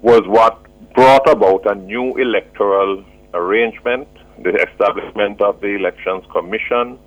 was 0.00 0.22
what 0.26 0.54
brought 0.94 1.28
about 1.28 1.62
a 1.70 1.76
new 1.76 2.16
electoral 2.16 3.04
arrangement, 3.34 4.08
the 4.42 4.54
establishment 4.66 5.40
of 5.40 5.60
the 5.60 5.68
Elections 5.68 6.24
Commission, 6.32 6.98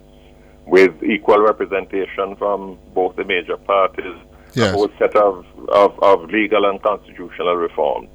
with 0.66 0.92
equal 1.04 1.42
representation 1.42 2.38
from 2.38 2.78
both 2.94 3.18
the 3.18 3.26
major 3.26 3.58
parties, 3.58 4.16
Yes. 4.56 4.74
a 4.74 4.78
whole 4.78 4.90
set 5.00 5.16
of, 5.16 5.46
of, 5.70 5.98
of 6.04 6.30
legal 6.30 6.66
and 6.70 6.82
constitutional 6.82 7.56
reforms. 7.56 8.10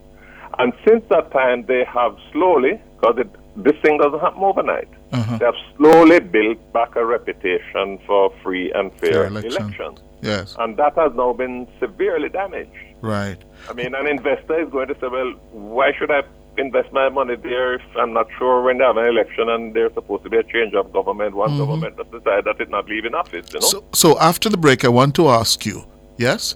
And 0.58 0.72
since 0.86 1.02
that 1.10 1.30
time, 1.32 1.64
they 1.66 1.84
have 1.84 2.16
slowly, 2.32 2.80
because 3.00 3.24
this 3.56 3.76
thing 3.82 3.98
doesn't 3.98 4.20
happen 4.20 4.42
overnight, 4.42 4.88
Uh-huh. 5.12 5.38
they 5.38 5.44
have 5.44 5.54
slowly 5.76 6.20
built 6.20 6.58
back 6.72 6.96
a 6.96 7.04
reputation 7.04 7.98
for 8.06 8.32
free 8.42 8.72
and 8.72 8.92
fair, 9.00 9.12
Fair 9.12 9.26
election. 9.26 9.52
elections. 9.52 9.98
yes, 10.22 10.56
And 10.58 10.76
that 10.76 10.94
has 10.96 11.12
now 11.14 11.32
been 11.32 11.66
severely 11.78 12.28
damaged. 12.28 12.76
right. 13.00 13.38
I 13.68 13.72
mean, 13.74 13.94
an 13.94 14.06
investor 14.06 14.60
is 14.64 14.68
going 14.70 14.88
to 14.88 14.94
say, 15.00 15.08
well, 15.08 15.32
why 15.52 15.92
should 15.98 16.10
I 16.10 16.22
invest 16.58 16.92
my 16.92 17.08
money 17.08 17.36
there 17.36 17.74
if 17.74 17.82
I'm 17.96 18.12
not 18.12 18.26
sure 18.38 18.62
when 18.62 18.78
they 18.78 18.84
have 18.84 18.96
an 18.96 19.06
election 19.06 19.48
and 19.48 19.72
there's 19.74 19.94
supposed 19.94 20.24
to 20.24 20.30
be 20.30 20.36
a 20.38 20.42
change 20.42 20.74
of 20.74 20.92
government, 20.92 21.34
one 21.34 21.56
government 21.58 21.96
has 21.96 22.06
decided 22.06 22.44
that 22.46 22.56
it's 22.60 22.70
not 22.70 22.88
leaving 22.88 23.14
office, 23.14 23.46
you 23.52 23.60
know? 23.60 23.66
So, 23.66 23.84
so 23.92 24.18
after 24.18 24.48
the 24.48 24.56
break, 24.56 24.84
I 24.84 24.88
want 24.88 25.14
to 25.16 25.28
ask 25.28 25.64
you, 25.64 25.84
yes, 26.20 26.54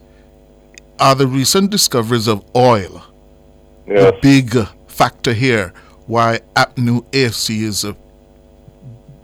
are 1.01 1.15
the 1.15 1.27
recent 1.27 1.71
discoveries 1.71 2.29
of 2.29 2.45
oil 2.55 3.03
yes. 3.87 4.13
the 4.13 4.19
big 4.23 4.69
factor 4.87 5.33
here 5.33 5.73
why 6.07 6.39
APNU 6.55 7.03
AFC 7.13 7.63
is, 7.63 7.85
uh, 7.85 7.95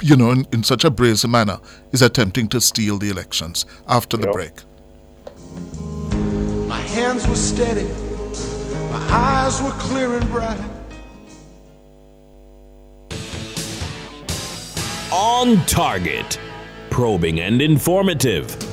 you 0.00 0.16
know, 0.16 0.30
in, 0.30 0.46
in 0.50 0.64
such 0.64 0.82
a 0.82 0.90
brazen 0.90 1.30
manner, 1.30 1.58
is 1.92 2.00
attempting 2.00 2.48
to 2.48 2.60
steal 2.60 2.96
the 2.96 3.10
elections 3.10 3.66
after 3.86 4.16
the 4.16 4.28
Yeah. 4.28 4.32
break? 4.32 4.52
My 6.66 6.80
hands 6.80 7.28
were 7.28 7.34
steady, 7.34 7.86
my 8.90 9.06
eyes 9.10 9.60
were 9.62 9.72
clear 9.72 10.16
and 10.16 10.26
bright. 10.30 10.58
On 15.12 15.56
target. 15.66 16.38
Probing 16.88 17.40
and 17.40 17.60
informative. 17.60 18.69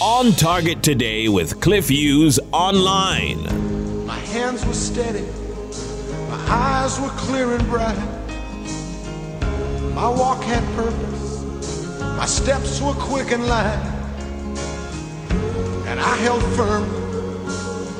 On 0.00 0.32
target 0.32 0.82
today 0.82 1.26
with 1.26 1.58
Cliff 1.62 1.88
Hughes 1.88 2.38
Online. 2.52 4.04
My 4.04 4.18
hands 4.18 4.64
were 4.66 4.74
steady, 4.74 5.24
my 6.28 6.36
eyes 6.50 7.00
were 7.00 7.08
clear 7.16 7.54
and 7.54 7.66
bright. 7.66 7.96
My 9.94 10.10
walk 10.10 10.42
had 10.42 10.62
purpose, 10.76 11.42
my 12.18 12.26
steps 12.26 12.78
were 12.82 12.92
quick 12.92 13.32
and 13.32 13.46
light. 13.46 13.80
And 15.86 15.98
I 15.98 16.16
held 16.16 16.42
firm 16.54 16.84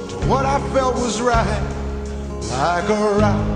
to 0.08 0.16
what 0.28 0.44
I 0.44 0.60
felt 0.74 0.96
was 0.96 1.22
right, 1.22 1.62
like 2.50 2.90
a 2.90 3.18
rock. 3.18 3.55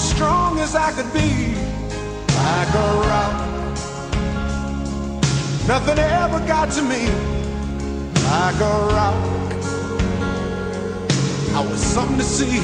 I 0.00 0.02
was 0.02 0.10
strong 0.12 0.58
as 0.60 0.74
I 0.74 0.92
could 0.92 1.12
be, 1.12 1.54
like 2.34 2.74
a 2.74 2.88
rock. 3.10 3.36
Nothing 5.68 5.98
ever 5.98 6.38
got 6.46 6.70
to 6.72 6.80
me 6.80 7.06
like 8.24 8.54
a 8.54 8.74
rock. 8.96 9.14
I 11.54 11.66
was 11.68 11.82
something 11.82 12.16
to 12.16 12.24
see 12.24 12.60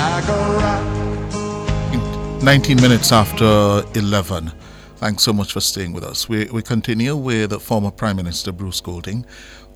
like 0.00 0.26
a 0.26 0.40
rock. 0.62 2.42
19 2.42 2.80
minutes 2.80 3.12
after 3.12 3.82
11. 3.94 4.52
Thanks 4.96 5.22
so 5.22 5.34
much 5.34 5.52
for 5.52 5.60
staying 5.60 5.92
with 5.92 6.04
us. 6.04 6.30
We, 6.30 6.46
we 6.46 6.62
continue 6.62 7.14
with 7.14 7.60
former 7.60 7.90
Prime 7.90 8.16
Minister 8.16 8.52
Bruce 8.52 8.80
Golding, 8.80 9.26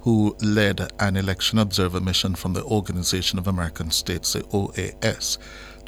who 0.01 0.35
led 0.41 0.91
an 1.01 1.19
election 1.19 1.59
observer 1.59 2.01
mission 2.01 2.35
from 2.35 2.55
the 2.55 2.65
Organization 2.65 3.39
of 3.39 3.47
American 3.47 3.91
States, 3.91 4.33
the 4.33 4.41
OAS, 4.55 5.37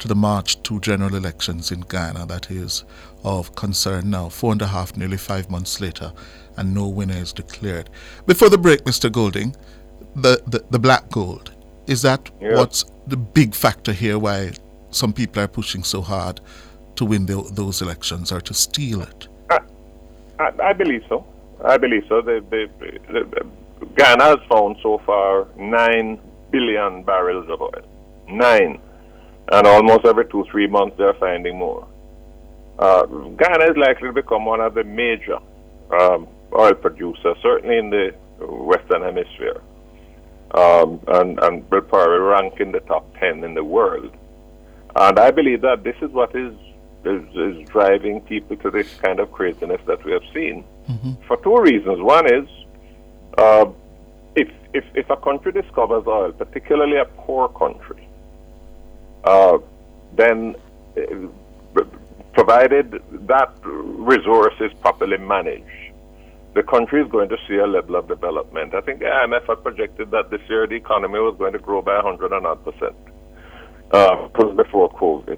to 0.01 0.07
the 0.07 0.15
March 0.15 0.61
2 0.63 0.79
general 0.79 1.15
elections 1.15 1.71
in 1.71 1.81
Guyana. 1.81 2.25
That 2.25 2.49
is 2.51 2.83
of 3.23 3.55
concern 3.55 4.09
now, 4.09 4.29
four 4.29 4.51
and 4.51 4.61
a 4.61 4.67
half, 4.67 4.97
nearly 4.97 5.17
five 5.17 5.49
months 5.49 5.79
later, 5.79 6.11
and 6.57 6.73
no 6.73 6.87
winner 6.87 7.15
is 7.15 7.31
declared. 7.31 7.89
Before 8.25 8.49
the 8.49 8.57
break, 8.57 8.83
Mr. 8.83 9.11
Golding, 9.11 9.55
the, 10.15 10.41
the, 10.47 10.65
the 10.71 10.79
black 10.79 11.09
gold, 11.09 11.51
is 11.87 12.01
that 12.01 12.29
Yeah. 12.41 12.55
what's 12.55 12.83
the 13.07 13.17
big 13.17 13.53
factor 13.53 13.93
here 13.93 14.17
why 14.17 14.51
some 14.89 15.13
people 15.13 15.41
are 15.43 15.47
pushing 15.47 15.83
so 15.83 16.01
hard 16.01 16.41
to 16.95 17.05
win 17.05 17.27
tho- 17.27 17.49
those 17.51 17.81
elections 17.81 18.31
or 18.31 18.41
to 18.41 18.53
steal 18.55 19.01
it? 19.03 19.27
I, 19.51 20.51
I 20.63 20.73
believe 20.73 21.03
so. 21.07 21.23
I 21.63 21.77
believe 21.77 22.05
so. 22.09 22.21
They, 22.21 22.39
they, 22.39 22.65
Guyana 23.95 24.23
has 24.23 24.39
found 24.49 24.77
so 24.81 24.99
far 25.05 25.47
nine 25.57 26.19
billion 26.49 27.03
barrels 27.03 27.47
of 27.51 27.61
oil. 27.61 27.81
Nine. 28.27 28.79
And 29.51 29.67
almost 29.67 30.05
every 30.05 30.25
two, 30.29 30.45
three 30.49 30.67
months 30.67 30.95
they're 30.97 31.13
finding 31.15 31.57
more. 31.57 31.87
Uh, 32.79 33.05
Guyana 33.05 33.65
is 33.65 33.77
likely 33.77 34.07
to 34.07 34.13
become 34.13 34.45
one 34.45 34.61
of 34.61 34.73
the 34.73 34.83
major 34.83 35.37
um, 35.99 36.27
oil 36.53 36.73
producers, 36.73 37.37
certainly 37.43 37.77
in 37.77 37.89
the 37.89 38.15
Western 38.45 39.01
Hemisphere, 39.03 39.61
um, 40.55 40.99
and, 41.07 41.39
and 41.43 41.69
will 41.69 41.81
probably 41.81 42.19
rank 42.19 42.59
in 42.59 42.71
the 42.71 42.79
top 42.81 43.05
10 43.19 43.43
in 43.43 43.53
the 43.53 43.63
world. 43.63 44.15
And 44.95 45.19
I 45.19 45.31
believe 45.31 45.61
that 45.61 45.83
this 45.83 45.95
is 46.01 46.11
what 46.11 46.35
is, 46.35 46.53
is, 47.05 47.23
is 47.35 47.69
driving 47.69 48.21
people 48.21 48.57
to 48.57 48.71
this 48.71 48.93
kind 48.95 49.19
of 49.19 49.31
craziness 49.31 49.81
that 49.85 50.03
we 50.03 50.11
have 50.13 50.23
seen 50.33 50.63
for 51.27 51.37
two 51.37 51.57
reasons. 51.61 52.01
One 52.01 52.25
is 52.25 52.47
uh, 53.37 53.65
if, 54.35 54.49
if, 54.73 54.85
if 54.95 55.09
a 55.09 55.17
country 55.17 55.51
discovers 55.51 56.05
oil, 56.07 56.31
particularly 56.31 56.97
a 56.97 57.05
poor 57.05 57.49
country, 57.49 58.07
uh, 59.23 59.57
then 60.15 60.55
uh, 60.97 61.83
provided 62.33 63.01
that 63.27 63.53
resource 63.63 64.53
is 64.59 64.71
properly 64.81 65.17
managed, 65.17 65.65
the 66.53 66.63
country 66.63 67.01
is 67.01 67.09
going 67.11 67.29
to 67.29 67.37
see 67.47 67.55
a 67.55 67.67
level 67.67 67.95
of 67.95 68.07
development. 68.07 68.73
I 68.73 68.81
think 68.81 68.99
the 68.99 69.05
IMF 69.05 69.47
had 69.47 69.63
projected 69.63 70.11
that 70.11 70.29
this 70.29 70.41
year 70.49 70.67
the 70.67 70.75
economy 70.75 71.19
was 71.19 71.35
going 71.37 71.53
to 71.53 71.59
grow 71.59 71.81
by 71.81 71.95
100 71.95 72.33
and 72.33 72.45
odd 72.45 72.63
percent. 72.65 72.95
Uh, 73.91 74.29
before 74.55 74.89
COVID. 74.91 75.37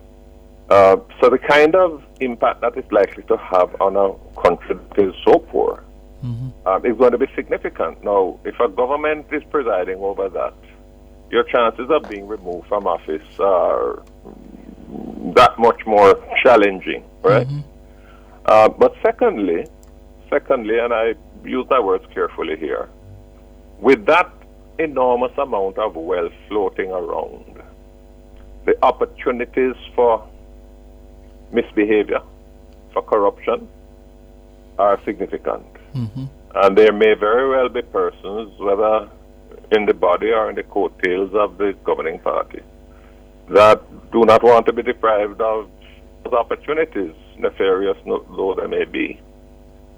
Uh, 0.70 0.98
so 1.20 1.30
the 1.32 1.40
kind 1.40 1.74
of 1.74 2.04
impact 2.22 2.62
that 2.62 2.78
it's 2.78 2.92
likely 2.92 3.24
to 3.24 3.36
have 3.36 3.76
on 3.82 3.96
a 3.98 4.14
country 4.40 4.76
that 4.76 5.08
is 5.08 5.16
so 5.26 5.40
poor 5.40 5.84
mm-hmm. 6.24 6.50
uh, 6.64 6.78
is 6.82 6.96
going 6.96 7.14
to 7.14 7.18
be 7.18 7.26
significant. 7.36 8.04
Now, 8.04 8.40
if 8.46 8.60
a 8.60 8.70
government 8.70 9.26
is 9.32 9.42
presiding 9.50 9.98
over 9.98 10.30
that, 10.30 10.54
your 11.34 11.44
chances 11.46 11.90
of 11.90 12.08
being 12.08 12.28
removed 12.28 12.68
from 12.68 12.86
office 12.86 13.28
are 13.40 14.04
that 15.34 15.54
much 15.58 15.82
more 15.88 16.12
challenging, 16.44 17.04
right? 17.24 17.48
Mm-hmm. 17.48 17.62
Uh, 18.46 18.70
but 18.70 18.94
secondly, 19.02 19.66
secondly, 20.30 20.78
and 20.78 20.94
I 20.94 21.16
use 21.44 21.66
my 21.72 21.80
words 21.80 22.06
carefully 22.14 22.56
here, 22.58 22.88
with 23.80 24.06
that 24.06 24.32
enormous 24.78 25.36
amount 25.40 25.80
of 25.80 25.96
wealth 25.96 26.34
floating 26.48 26.92
around, 26.92 27.64
the 28.66 28.76
opportunities 28.86 29.76
for 29.96 30.12
misbehavior, 31.52 32.22
for 32.94 33.02
corruption, 33.02 33.68
are 34.78 35.00
significant. 35.04 35.66
Mm-hmm. 35.96 36.26
And 36.56 36.78
there 36.78 36.94
may 36.94 37.16
very 37.16 37.50
well 37.50 37.70
be 37.70 37.82
persons, 37.82 38.52
whether 38.60 39.10
in 39.74 39.86
the 39.86 39.94
body 39.94 40.32
or 40.32 40.50
in 40.50 40.56
the 40.56 40.64
coattails 40.64 41.34
of 41.34 41.58
the 41.58 41.76
governing 41.84 42.20
party, 42.20 42.62
that 43.50 43.82
do 44.12 44.24
not 44.26 44.44
want 44.44 44.66
to 44.68 44.74
be 44.74 44.84
deprived 44.84 45.42
of 45.42 45.70
opportunities, 46.32 47.14
nefarious 47.38 47.98
though 48.06 48.56
they 48.60 48.68
may 48.68 48.86
be. 48.86 49.20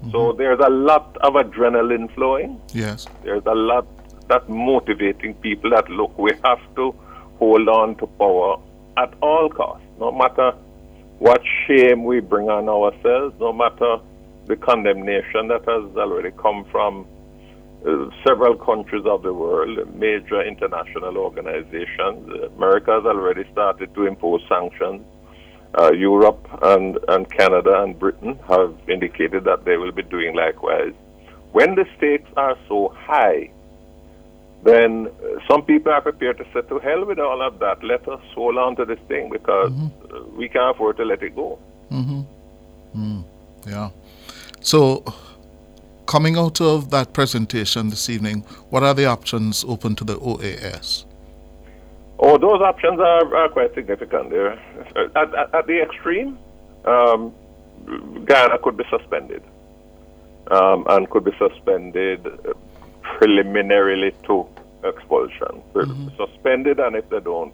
Mm-hmm. 0.02 0.10
So 0.10 0.32
there's 0.32 0.60
a 0.60 0.68
lot 0.70 1.16
of 1.22 1.34
adrenaline 1.34 2.12
flowing. 2.14 2.60
Yes. 2.72 3.06
There's 3.22 3.46
a 3.46 3.54
lot 3.54 3.86
that 4.28 4.48
motivating 4.48 5.34
people 5.34 5.70
that 5.70 5.88
look, 5.88 6.18
we 6.18 6.32
have 6.44 6.60
to 6.74 6.94
hold 7.38 7.68
on 7.68 7.96
to 7.96 8.06
power 8.06 8.58
at 8.96 9.12
all 9.22 9.48
costs, 9.48 9.86
no 9.98 10.10
matter 10.10 10.52
what 11.18 11.40
shame 11.66 12.04
we 12.04 12.20
bring 12.20 12.48
on 12.48 12.68
ourselves, 12.68 13.34
no 13.40 13.52
matter 13.52 13.98
the 14.46 14.56
condemnation 14.56 15.48
that 15.48 15.64
has 15.66 15.96
already 15.96 16.30
come 16.32 16.64
from 16.70 17.06
uh, 17.86 18.10
several 18.26 18.56
countries 18.56 19.04
of 19.06 19.22
the 19.22 19.32
world, 19.32 19.78
major 19.94 20.42
international 20.42 21.16
organizations. 21.18 22.28
America 22.56 22.92
has 22.92 23.04
already 23.04 23.44
started 23.52 23.94
to 23.94 24.06
impose 24.06 24.42
sanctions. 24.48 25.02
Uh, 25.78 25.92
Europe 25.92 26.46
and, 26.62 26.98
and 27.08 27.30
Canada 27.30 27.82
and 27.82 27.98
Britain 27.98 28.38
have 28.48 28.74
indicated 28.88 29.44
that 29.44 29.64
they 29.64 29.76
will 29.76 29.92
be 29.92 30.02
doing 30.02 30.34
likewise. 30.34 30.94
When 31.52 31.74
the 31.74 31.86
stakes 31.96 32.30
are 32.36 32.56
so 32.68 32.94
high, 32.96 33.50
then 34.62 35.06
uh, 35.06 35.38
some 35.48 35.62
people 35.62 35.92
are 35.92 36.00
prepared 36.00 36.38
to 36.38 36.44
say, 36.52 36.62
to 36.68 36.78
hell 36.78 37.04
with 37.04 37.18
all 37.18 37.40
of 37.40 37.58
that. 37.60 37.84
Let 37.84 38.08
us 38.08 38.20
hold 38.34 38.56
on 38.58 38.76
to 38.76 38.84
this 38.84 38.98
thing 39.06 39.30
because 39.30 39.70
mm-hmm. 39.70 40.36
we 40.36 40.48
can't 40.48 40.74
afford 40.74 40.96
to 40.96 41.04
let 41.04 41.22
it 41.22 41.36
go. 41.36 41.58
Mm-hmm. 41.90 42.22
Mm. 42.96 43.24
Yeah. 43.66 43.90
So, 44.60 45.04
coming 46.06 46.36
out 46.36 46.60
of 46.60 46.90
that 46.90 47.12
presentation 47.12 47.90
this 47.90 48.08
evening, 48.08 48.42
what 48.70 48.82
are 48.82 48.94
the 48.94 49.06
options 49.06 49.64
open 49.64 49.94
to 49.96 50.04
the 50.04 50.16
OAS? 50.18 51.04
Oh, 52.18 52.38
those 52.38 52.60
options 52.62 52.98
are, 52.98 53.36
are 53.36 53.48
quite 53.50 53.74
significant 53.74 54.30
there. 54.30 54.52
At, 55.14 55.34
at, 55.34 55.54
at 55.54 55.66
the 55.66 55.82
extreme, 55.82 56.38
um, 56.84 57.34
Guyana 58.24 58.58
could 58.58 58.76
be 58.76 58.84
suspended 58.88 59.42
um, 60.50 60.86
and 60.88 61.08
could 61.10 61.24
be 61.24 61.32
suspended 61.38 62.26
preliminarily 63.18 64.12
to 64.26 64.46
expulsion. 64.84 65.62
Mm-hmm. 65.74 66.08
Suspended, 66.16 66.80
and 66.80 66.96
if 66.96 67.08
they 67.10 67.20
don't 67.20 67.52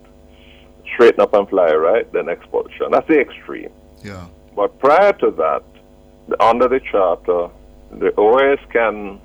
straighten 0.94 1.20
up 1.20 1.34
and 1.34 1.48
fly 1.48 1.72
right, 1.72 2.10
then 2.12 2.28
expulsion. 2.28 2.90
That's 2.90 3.08
the 3.08 3.20
extreme. 3.20 3.70
Yeah. 4.04 4.26
But 4.54 4.78
prior 4.78 5.12
to 5.14 5.30
that, 5.30 5.62
under 6.40 6.68
the 6.68 6.80
charter, 6.80 7.48
the 7.98 8.10
OAS 8.16 8.58
can 8.70 9.20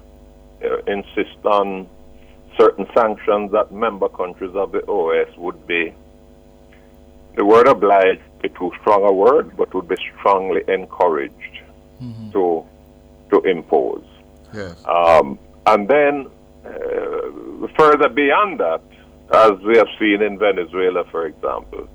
uh, 0.64 0.78
insist 0.88 1.46
on 1.46 1.88
certain 2.58 2.88
sanctions 2.96 3.52
that 3.52 3.72
member 3.72 4.10
countries 4.10 4.56
of 4.56 4.72
the 4.72 4.80
OAS 4.80 5.38
would 5.38 5.68
be. 5.68 5.94
The 7.36 7.46
word 7.46 7.68
obliged 7.68 8.22
be 8.42 8.50
too 8.50 8.72
strong 8.82 9.04
a 9.04 9.12
word, 9.12 9.56
but 9.56 9.74
would 9.74 9.88
be 9.88 9.96
strongly 10.18 10.62
encouraged 10.68 11.56
mm-hmm. 12.02 12.32
to 12.32 12.66
to 13.30 13.42
impose. 13.42 14.06
Yes. 14.54 14.84
Um, 14.86 15.38
and 15.66 15.88
then 15.88 16.28
uh, 16.66 17.68
further 17.78 18.10
beyond 18.10 18.60
that, 18.60 18.82
as 19.34 19.60
we 19.60 19.78
have 19.78 19.88
seen 20.00 20.22
in 20.22 20.40
Venezuela, 20.40 21.04
for 21.12 21.26
example, 21.28 21.88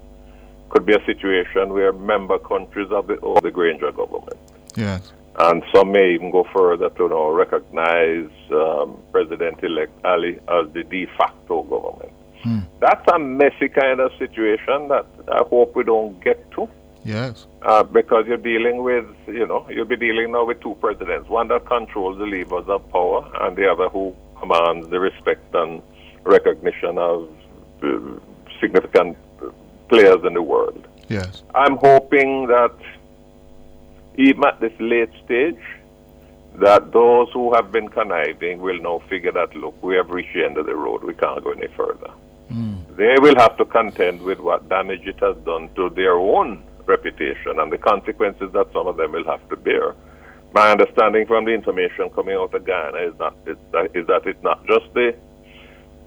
could 0.69 0.85
be 0.85 0.95
a 0.95 1.05
situation 1.07 1.73
where 1.73 1.93
member 1.93 2.39
countries 2.39 2.91
of 2.91 3.07
the, 3.07 3.15
of 3.21 3.43
the 3.43 3.51
Granger 3.51 3.93
government 3.93 4.39
Yes. 4.77 5.13
And 5.39 5.63
some 5.75 5.93
may 5.93 6.15
even 6.15 6.31
go 6.31 6.47
further 6.53 6.91
to 6.91 7.03
you 7.03 7.09
know, 7.09 7.31
recognize 7.31 8.31
um, 8.51 9.03
President-elect 9.13 9.93
Ali 10.05 10.39
as 10.49 10.73
the 10.75 10.85
de 10.85 11.07
facto 11.19 11.63
government. 11.63 12.13
Hmm. 12.43 12.59
That's 12.81 13.07
a 13.13 13.19
messy 13.19 13.69
kind 13.69 14.01
of 14.01 14.11
situation 14.19 14.89
that 14.89 15.07
I 15.33 15.43
hope 15.49 15.75
we 15.75 15.85
don't 15.85 16.23
get 16.23 16.51
to. 16.53 16.69
Yes. 17.05 17.47
Uh, 17.63 17.83
because 17.83 18.27
you're 18.27 18.37
dealing 18.37 18.83
with, 18.83 19.07
you 19.27 19.47
know, 19.47 19.67
you'll 19.71 19.87
be 19.87 19.97
dealing 19.97 20.33
now 20.33 20.45
with 20.45 20.61
two 20.61 20.77
presidents, 20.81 21.29
one 21.29 21.49
that 21.49 21.67
controls 21.67 22.19
the 22.19 22.27
levers 22.27 22.69
of 22.69 22.89
power 22.91 23.29
and 23.41 23.57
the 23.57 23.69
other 23.71 23.89
who 23.89 24.15
commands 24.39 24.89
the 24.89 25.01
respect 25.01 25.55
and 25.55 25.83
recognition 26.25 26.99
of 26.99 27.29
uh, 27.83 27.99
significant 28.61 29.17
players 29.89 30.25
in 30.25 30.35
the 30.35 30.43
world. 30.43 30.87
Yes. 31.09 31.43
I'm 31.55 31.77
hoping 31.77 32.47
that 32.47 32.75
even 34.17 34.45
at 34.45 34.61
this 34.61 34.73
late 34.79 35.11
stage, 35.25 35.61
that 36.57 36.93
those 36.93 37.29
who 37.33 37.55
have 37.55 37.73
been 37.73 37.89
conniving 37.89 38.61
will 38.61 38.81
now 38.81 39.03
figure 39.09 39.33
that, 39.33 39.55
look, 39.57 39.81
we 39.83 39.97
have 39.97 40.11
reached 40.11 40.35
the 40.35 40.45
end 40.45 40.59
of 40.59 40.67
the 40.67 40.75
road, 40.75 41.03
we 41.03 41.15
can't 41.15 41.43
go 41.43 41.51
any 41.51 41.69
further. 41.69 42.11
Mm. 42.51 42.97
They 42.97 43.17
will 43.19 43.37
have 43.37 43.57
to 43.57 43.65
contend 43.65 44.21
with 44.21 44.39
what 44.39 44.69
damage 44.69 45.07
it 45.07 45.19
has 45.21 45.37
done 45.45 45.71
to 45.77 45.89
their 45.91 46.15
own 46.19 46.63
reputation 46.85 47.59
and 47.59 47.73
the 47.73 47.79
consequences 47.79 48.53
that 48.53 48.71
some 48.73 48.87
of 48.87 48.97
them 48.97 49.13
will 49.13 49.25
have 49.25 49.49
to 49.49 49.57
bear. 49.57 49.95
My 50.53 50.71
understanding 50.71 51.27
from 51.27 51.47
the 51.47 51.53
information 51.53 52.11
coming 52.11 52.37
out 52.37 52.53
of 52.53 52.65
Guyana 52.67 52.99
is, 52.99 53.19
not, 53.19 53.35
is, 53.47 53.57
that, 53.71 53.97
is 53.97 54.07
that 54.09 54.27
it's 54.27 54.43
not 54.43 54.67
just 54.67 54.93
the 54.93 55.17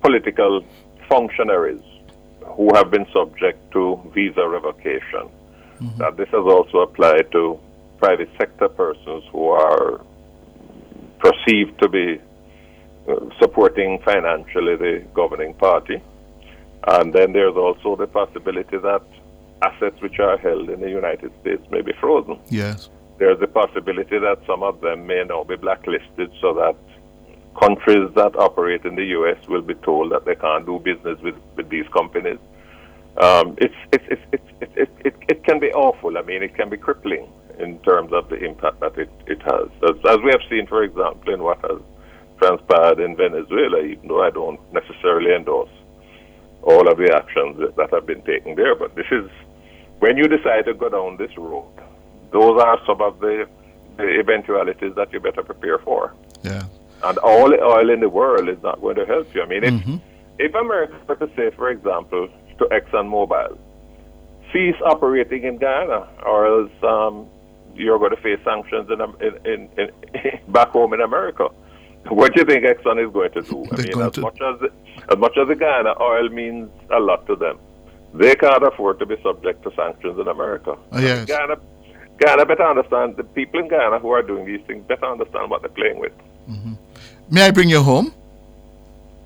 political 0.02 0.64
functionaries 1.10 1.82
who 2.46 2.70
have 2.76 2.92
been 2.92 3.08
subject 3.12 3.72
to 3.72 4.00
visa 4.14 4.48
revocation, 4.48 5.30
mm-hmm. 5.82 5.98
that 5.98 6.18
this 6.18 6.30
has 6.30 6.46
also 6.46 6.80
applied 6.80 7.32
to 7.32 7.60
private 7.98 8.30
sector 8.38 8.70
persons 8.70 9.24
who 9.32 9.50
are 9.50 10.02
perceived 11.20 11.80
to 11.80 11.90
be 11.90 12.20
uh, 13.08 13.16
supporting 13.40 14.00
financially 14.00 14.76
the 14.76 15.06
governing 15.14 15.54
party. 15.54 16.02
And 16.88 17.14
then 17.14 17.34
there's 17.34 17.56
also 17.56 17.96
the 17.96 18.08
possibility 18.08 18.78
that 18.78 19.02
assets 19.62 20.00
which 20.02 20.20
are 20.20 20.38
held 20.38 20.70
in 20.70 20.82
the 20.82 20.90
United 20.90 21.32
States 21.42 21.64
may 21.72 21.82
be 21.82 21.94
frozen. 21.94 22.40
Yes. 22.50 22.90
There's 23.18 23.40
the 23.40 23.48
possibility 23.48 24.20
that 24.20 24.40
some 24.46 24.62
of 24.62 24.82
them 24.82 25.08
may 25.08 25.24
now 25.24 25.44
be 25.44 25.56
blacklisted 25.56 26.32
so 26.42 26.54
that 26.56 26.76
countries 27.60 28.10
that 28.16 28.36
operate 28.36 28.84
in 28.86 28.96
the 28.96 29.06
U.S. 29.06 29.38
will 29.48 29.62
be 29.62 29.76
told 29.76 30.12
that 30.12 30.26
they 30.26 30.36
can't 30.36 30.66
do 30.66 30.80
business 30.80 31.18
with, 31.22 31.36
with 31.56 31.70
these 31.70 31.88
companies. 31.94 32.38
Um, 33.18 33.56
it's, 33.58 33.76
it's, 33.94 34.06
it's, 34.10 34.22
it's, 34.34 34.50
it, 34.62 34.72
it, 34.76 34.90
it, 35.06 35.16
it 35.30 35.44
can 35.46 35.60
be 35.60 35.72
awful. 35.72 36.18
I 36.18 36.22
mean, 36.22 36.44
it 36.44 36.54
can 36.56 36.70
be 36.70 36.78
crippling 36.78 37.32
in 37.60 37.80
terms 37.80 38.12
of 38.14 38.30
the 38.30 38.36
impact 38.44 38.80
that 38.80 38.98
it, 38.98 39.10
it 39.28 39.42
has. 39.44 39.70
As, 39.84 39.96
as 40.10 40.18
we 40.24 40.32
have 40.32 40.42
seen, 40.50 40.68
for 40.68 40.84
example, 40.84 41.34
in 41.34 41.44
what 41.44 41.60
has 41.62 41.82
transpired 42.40 43.00
in 43.00 43.16
Venezuela, 43.16 43.82
even 43.82 44.08
though 44.08 44.24
I 44.24 44.30
don't 44.30 44.60
necessarily 44.74 45.34
endorse 45.34 45.70
all 46.64 46.90
of 46.90 46.98
the 46.98 47.14
actions 47.16 47.58
that 47.78 47.90
have 47.92 48.06
been 48.06 48.22
taken 48.24 48.56
there. 48.56 48.76
But 48.76 48.96
this 48.96 49.06
is 49.12 49.30
when 50.00 50.18
you 50.18 50.28
decide 50.28 50.66
to 50.66 50.74
go 50.74 50.90
down 50.90 51.18
this 51.18 51.36
road, 51.38 51.72
those 52.32 52.62
are 52.62 52.80
some 52.86 53.02
of 53.02 53.20
the, 53.20 53.48
the 53.98 54.20
eventualities 54.20 54.94
that 54.96 55.14
you 55.14 55.20
better 55.20 55.44
prepare 55.44 55.80
for. 55.80 56.14
Yeah. 56.44 56.64
And 57.04 57.18
all 57.20 57.50
the 57.50 57.62
oil 57.62 57.90
in 57.90 58.00
the 58.00 58.10
world 58.10 58.50
is 58.50 58.62
not 58.64 58.82
going 58.82 58.96
to 58.96 59.06
help 59.06 59.34
you. 59.34 59.44
I 59.44 59.46
mean, 59.46 59.64
if, 59.64 59.74
mm-hmm. 59.74 59.98
if 60.40 60.54
America 60.56 61.00
were 61.08 61.16
to 61.16 61.30
say, 61.36 61.52
for 61.56 61.70
example, 61.70 62.30
to 62.58 62.66
ExxonMobil, 62.66 63.58
cease 64.52 64.76
operating 64.86 65.44
in 65.44 65.58
Guyana, 65.58 66.08
or 66.26 66.48
else 66.48 66.72
um, 66.84 67.28
you're 67.76 68.00
going 68.00 68.16
to 68.16 68.22
face 68.22 68.40
sanctions 68.44 68.90
in, 68.90 69.02
in, 69.02 69.36
in, 69.46 69.70
in 69.78 70.40
back 70.52 70.70
home 70.70 70.94
in 70.94 71.02
America. 71.02 71.50
What 72.10 72.34
do 72.34 72.42
you 72.42 72.46
think 72.46 72.64
Exxon 72.64 73.04
is 73.06 73.12
going 73.12 73.32
to 73.32 73.42
do? 73.42 73.66
I 73.72 73.78
mean, 73.78 74.02
as 74.02 74.12
to... 74.14 74.22
much 74.22 74.40
as 74.42 74.70
as 75.12 75.18
much 75.18 75.38
as 75.38 75.48
the 75.48 75.56
Guyana 75.56 75.94
oil 76.00 76.30
means 76.30 76.70
a 76.92 77.00
lot 77.00 77.26
to 77.28 77.36
them, 77.36 77.58
they 78.14 78.36
can't 78.36 78.64
afford 78.64 79.00
to 79.00 79.06
be 79.06 79.16
subject 79.22 79.64
to 79.64 79.72
sanctions 79.76 80.20
in 80.20 80.28
America. 80.28 80.78
Oh, 80.92 81.00
yes. 81.00 81.26
Ghana, 81.26 81.58
Guyana 82.18 82.46
better 82.46 82.64
understand, 82.64 83.18
the 83.18 83.24
people 83.24 83.60
in 83.60 83.68
Guyana 83.68 84.00
who 84.00 84.10
are 84.12 84.22
doing 84.22 84.46
these 84.46 84.62
things 84.68 84.86
better 84.88 85.06
understand 85.06 85.50
what 85.50 85.62
they're 85.62 85.70
playing 85.70 86.00
with. 86.00 86.14
May 87.30 87.42
I 87.48 87.52
bring 87.52 87.70
you 87.70 87.82
home? 87.82 88.14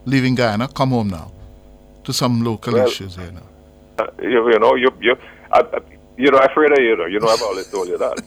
Leaving 0.05 0.35
Guyana, 0.35 0.67
come 0.69 0.91
home 0.91 1.09
now 1.09 1.31
to 2.05 2.13
some 2.13 2.43
local 2.43 2.73
Well- 2.73 2.87
issues 2.87 3.15
here 3.15 3.31
now. 3.31 3.43
Uh, 3.99 4.07
you, 4.21 4.49
you 4.49 4.59
know, 4.59 4.75
you, 4.75 4.89
you, 5.01 5.15
I, 5.51 5.59
I- 5.59 5.98
you 6.19 6.29
know, 6.29 6.37
afraid 6.39 6.71
of 6.73 6.79
you, 6.79 6.97
know. 6.97 7.05
You 7.05 7.19
know, 7.19 7.29
I've 7.29 7.41
always 7.41 7.67
told 7.71 7.87
you 7.87 7.97
that. 7.97 8.21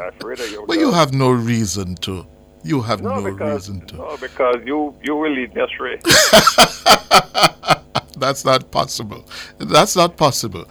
I'm 0.00 0.08
afraid 0.08 0.40
of 0.40 0.50
you. 0.50 0.64
But 0.66 0.78
you 0.78 0.90
have 0.90 1.12
no 1.12 1.30
reason 1.30 1.94
to. 1.96 2.26
You 2.64 2.80
have 2.82 3.02
no, 3.02 3.20
no, 3.20 3.32
because, 3.32 3.68
reason 3.68 3.86
to. 3.88 3.96
no, 3.96 4.16
because 4.16 4.56
you, 4.64 4.94
you 5.02 5.14
will 5.16 5.30
lead 5.30 5.54
me 5.54 5.62
astray. 5.62 5.98
That's 8.16 8.44
not 8.44 8.70
possible. 8.70 9.24
That's 9.58 9.96
not 9.96 10.16
possible. 10.16 10.66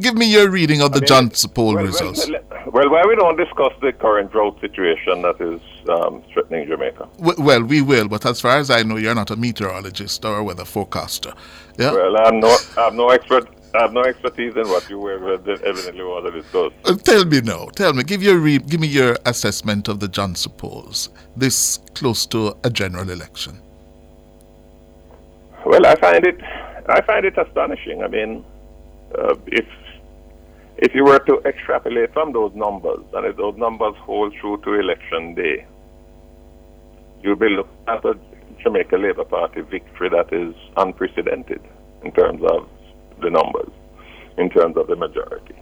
Give 0.00 0.14
me 0.14 0.26
your 0.26 0.50
reading 0.50 0.80
of 0.80 0.92
the 0.92 1.00
mean, 1.00 1.06
Johnson 1.08 1.50
poll 1.50 1.74
well, 1.74 1.84
results. 1.84 2.28
Well, 2.28 2.40
well, 2.72 2.90
why 2.90 3.04
we 3.06 3.14
don't 3.16 3.36
discuss 3.36 3.72
the 3.80 3.92
current 3.92 4.32
drought 4.32 4.60
situation 4.60 5.22
that 5.22 5.40
is 5.40 5.60
um, 5.88 6.22
threatening 6.32 6.66
Jamaica? 6.68 7.08
W- 7.18 7.42
Well, 7.42 7.62
we 7.62 7.82
will, 7.82 8.08
but 8.08 8.24
as 8.24 8.40
far 8.40 8.58
as 8.58 8.70
I 8.70 8.82
know, 8.84 8.96
you're 8.96 9.14
not 9.14 9.30
a 9.30 9.36
meteorologist 9.36 10.24
or 10.24 10.38
a 10.38 10.44
weather 10.44 10.64
forecaster. 10.64 11.32
Yeah. 11.78 11.92
Well, 11.92 12.16
I'm 12.26 12.40
no, 12.40 12.56
I'm 12.78 12.96
no 12.96 13.10
expert. 13.10 13.48
I 13.74 13.82
have 13.82 13.92
no 13.92 14.02
expertise 14.02 14.54
in 14.54 14.68
what 14.68 14.88
you 14.90 14.98
were 14.98 15.14
evidently 15.14 16.04
want 16.04 16.26
to 16.26 16.42
discuss. 16.42 16.72
Uh, 16.84 16.94
tell 16.94 17.24
me 17.24 17.40
now. 17.40 17.66
Tell 17.74 17.94
me. 17.94 18.02
Give 18.02 18.22
your 18.22 18.36
re- 18.36 18.58
give 18.58 18.80
me 18.80 18.86
your 18.86 19.16
assessment 19.24 19.88
of 19.88 19.98
the 19.98 20.08
Johnson 20.08 20.52
polls. 20.58 21.08
This 21.36 21.78
close 21.94 22.26
to 22.26 22.54
a 22.64 22.70
general 22.70 23.08
election. 23.08 23.58
Well, 25.64 25.86
I 25.86 25.94
find 25.94 26.26
it, 26.26 26.38
I 26.88 27.00
find 27.02 27.24
it 27.24 27.38
astonishing. 27.38 28.02
I 28.02 28.08
mean, 28.08 28.44
uh, 29.18 29.36
if 29.46 29.66
if 30.76 30.94
you 30.94 31.04
were 31.04 31.20
to 31.20 31.40
extrapolate 31.46 32.12
from 32.12 32.32
those 32.32 32.52
numbers, 32.54 33.04
and 33.14 33.24
if 33.24 33.36
those 33.36 33.56
numbers 33.56 33.94
hold 34.00 34.34
true 34.34 34.60
to 34.64 34.74
election 34.74 35.34
day, 35.34 35.64
you'll 37.22 37.36
be 37.36 37.48
looking 37.48 37.72
at 37.88 38.04
a 38.04 38.18
Jamaica 38.62 38.96
Labour 38.96 39.24
Party 39.24 39.62
victory 39.62 40.10
that 40.10 40.30
is 40.32 40.54
unprecedented 40.76 41.62
in 42.04 42.12
terms 42.12 42.42
of 42.50 42.68
the 43.22 43.30
numbers, 43.30 43.70
in 44.38 44.50
terms 44.50 44.76
of 44.76 44.86
the 44.86 44.96
majority. 44.96 45.54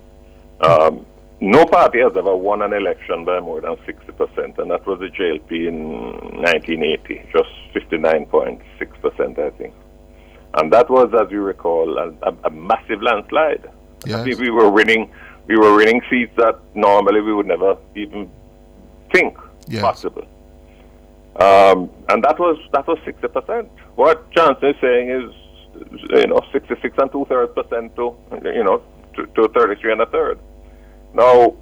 Um, 0.60 1.06
no 1.40 1.64
party 1.64 2.00
has 2.00 2.12
ever 2.16 2.36
won 2.36 2.60
an 2.62 2.72
election 2.74 3.24
by 3.24 3.40
more 3.40 3.60
than 3.62 3.76
60%, 3.76 4.58
and 4.58 4.70
that 4.70 4.86
was 4.86 4.98
the 5.00 5.08
JLP 5.08 5.68
in 5.68 5.88
1980, 6.42 7.22
just 7.32 7.48
59.6%, 7.74 9.38
I 9.38 9.50
think. 9.56 9.74
And 10.54 10.72
that 10.72 10.90
was, 10.90 11.10
as 11.18 11.30
you 11.30 11.40
recall, 11.40 11.96
a, 11.96 12.08
a, 12.28 12.36
a 12.44 12.50
massive 12.50 13.00
landslide. 13.02 13.70
Yes. 14.04 14.16
I 14.16 14.24
think 14.24 14.40
we 14.40 14.50
were 14.50 14.68
winning, 14.70 15.10
we 15.46 15.56
were 15.56 15.74
winning 15.76 16.02
seats 16.10 16.32
that 16.36 16.58
normally 16.74 17.20
we 17.20 17.32
would 17.32 17.46
never 17.46 17.76
even 17.94 18.30
think 19.12 19.38
Yes. 19.68 19.82
possible. 19.82 20.26
Um, 21.36 21.88
and 22.08 22.22
that 22.24 22.38
was 22.38 22.58
that 22.72 22.86
was 22.88 22.98
60%. 23.06 23.68
What 23.94 24.30
Johnson 24.32 24.70
is 24.70 24.76
saying 24.80 25.10
is, 25.10 25.32
you 25.74 26.26
know, 26.26 26.40
66 26.52 26.96
and 26.98 27.12
two 27.12 27.24
thirds 27.28 27.52
percent 27.54 27.94
to, 27.96 28.16
you 28.44 28.64
know, 28.64 28.82
to, 29.14 29.26
to 29.26 29.48
33 29.48 29.92
and 29.92 30.00
a 30.02 30.06
third. 30.06 30.38
Now, 31.14 31.54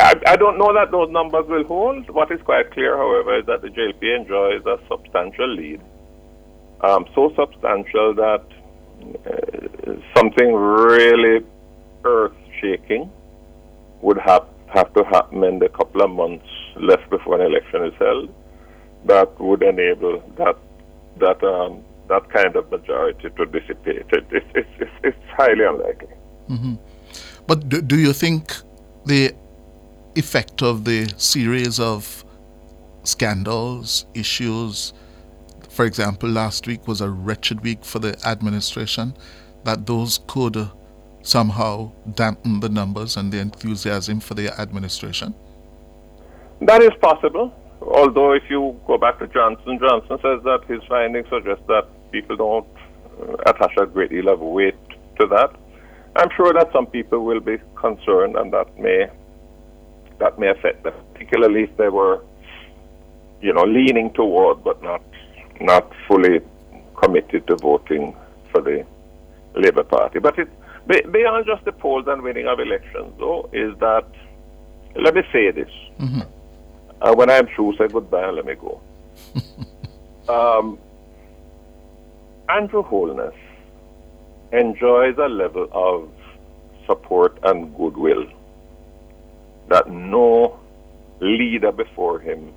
I, 0.00 0.14
I 0.26 0.36
don't 0.36 0.58
know 0.58 0.72
that 0.74 0.90
those 0.90 1.10
numbers 1.10 1.46
will 1.48 1.64
hold. 1.64 2.10
What 2.10 2.30
is 2.32 2.40
quite 2.42 2.72
clear, 2.72 2.96
however, 2.96 3.38
is 3.38 3.46
that 3.46 3.62
the 3.62 3.68
JLP 3.68 4.02
enjoys 4.16 4.66
a 4.66 4.78
substantial 4.88 5.54
lead. 5.54 5.80
Um, 6.80 7.06
so 7.14 7.32
substantial 7.36 8.14
that 8.14 8.44
uh, 9.26 9.92
something 10.16 10.52
really 10.52 11.44
earth 12.04 12.36
shaking 12.60 13.10
would 14.02 14.18
have, 14.18 14.46
have 14.74 14.92
to 14.94 15.04
happen 15.04 15.44
in 15.44 15.58
the 15.58 15.68
couple 15.68 16.02
of 16.02 16.10
months 16.10 16.46
left 16.76 17.08
before 17.08 17.40
an 17.40 17.46
election 17.46 17.84
is 17.84 17.94
held 17.98 18.28
that 19.06 19.40
would 19.40 19.62
enable 19.62 20.20
that 20.36 20.56
that 21.18 21.42
um, 21.44 21.82
that 22.08 22.30
kind 22.30 22.56
of 22.56 22.70
majority 22.70 23.28
to 23.30 23.46
dissipate. 23.46 24.06
It, 24.10 24.24
it's 24.30 24.46
it's 24.54 24.68
it's 24.78 24.90
it's 25.02 25.18
highly 25.36 25.64
unlikely. 25.64 26.14
Mm-hmm. 26.48 26.74
But 27.46 27.68
do, 27.68 27.80
do 27.82 27.96
you 27.96 28.12
think 28.12 28.54
the 29.04 29.34
effect 30.14 30.62
of 30.62 30.84
the 30.84 31.12
series 31.16 31.78
of 31.78 32.24
scandals, 33.04 34.06
issues, 34.14 34.92
for 35.68 35.84
example, 35.84 36.28
last 36.28 36.66
week 36.66 36.88
was 36.88 37.00
a 37.00 37.08
wretched 37.08 37.60
week 37.62 37.84
for 37.84 37.98
the 37.98 38.18
administration, 38.26 39.14
that 39.64 39.86
those 39.86 40.20
could 40.26 40.70
somehow 41.22 41.92
dampen 42.14 42.60
the 42.60 42.68
numbers 42.68 43.16
and 43.16 43.32
the 43.32 43.38
enthusiasm 43.38 44.20
for 44.20 44.34
the 44.34 44.48
administration? 44.60 45.34
That 46.62 46.82
is 46.82 46.92
possible. 47.00 47.52
Although, 47.82 48.32
if 48.32 48.44
you 48.48 48.80
go 48.86 48.96
back 48.96 49.18
to 49.18 49.26
Johnson, 49.26 49.78
Johnson 49.78 50.18
says 50.22 50.42
that 50.44 50.60
his 50.66 50.82
findings 50.88 51.28
suggest 51.28 51.60
that 51.68 51.86
people 52.12 52.36
don't 52.36 52.66
uh, 53.20 53.34
attach 53.46 53.72
a 53.78 53.86
great 53.86 54.10
deal 54.10 54.28
of 54.28 54.40
weight 54.40 54.76
to 55.20 55.26
that. 55.26 55.54
I'm 56.16 56.28
sure 56.36 56.52
that 56.54 56.72
some 56.72 56.86
people 56.86 57.24
will 57.24 57.40
be 57.40 57.58
concerned, 57.76 58.36
and 58.36 58.52
that 58.52 58.78
may 58.78 59.08
that 60.18 60.38
may 60.38 60.48
affect 60.48 60.82
them, 60.82 60.94
particularly 61.12 61.64
if 61.64 61.76
they 61.76 61.88
were, 61.88 62.22
you 63.42 63.52
know, 63.52 63.64
leaning 63.64 64.12
toward 64.14 64.64
but 64.64 64.82
not 64.82 65.02
not 65.60 65.90
fully 66.08 66.40
committed 67.02 67.46
to 67.46 67.56
voting 67.56 68.16
for 68.50 68.60
the 68.62 68.84
Labour 69.54 69.84
Party. 69.84 70.18
But 70.18 70.38
it 70.38 70.48
be- 70.86 71.08
beyond 71.10 71.46
just 71.46 71.64
the 71.64 71.72
polls 71.72 72.06
and 72.08 72.22
winning 72.22 72.46
of 72.46 72.60
elections, 72.60 73.12
though, 73.18 73.48
is 73.52 73.76
that 73.78 74.06
let 74.94 75.14
me 75.14 75.22
say 75.32 75.50
this. 75.50 75.70
Uh, 77.02 77.14
when 77.14 77.28
I'm 77.30 77.46
through, 77.54 77.76
say 77.76 77.88
goodbye 77.88 78.26
and 78.26 78.36
let 78.36 78.46
me 78.46 78.54
go. 78.54 78.80
um, 80.28 80.78
Andrew 82.48 82.82
Holness 82.82 83.34
enjoys 84.52 85.16
a 85.18 85.28
level 85.28 85.68
of 85.72 86.08
support 86.86 87.38
and 87.42 87.74
goodwill 87.76 88.24
that 89.68 89.88
no 89.90 90.58
leader 91.20 91.72
before 91.72 92.20
him 92.20 92.52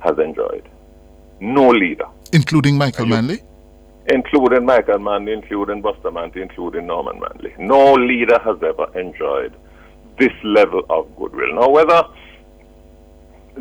has 0.00 0.16
enjoyed. 0.18 0.68
No 1.40 1.70
leader, 1.70 2.06
Including 2.32 2.76
Michael 2.78 3.06
Manley? 3.06 3.40
including 4.08 4.64
Michael 4.66 4.98
Manley, 4.98 5.32
including 5.32 5.80
Bustamante, 5.80 6.40
including 6.42 6.86
Norman 6.86 7.20
Manley. 7.20 7.54
No 7.58 7.94
leader 7.94 8.38
has 8.44 8.56
ever 8.62 8.86
enjoyed 8.98 9.52
this 10.18 10.32
level 10.44 10.82
of 10.90 11.14
goodwill. 11.16 11.54
Now, 11.54 11.68
whether 11.68 12.02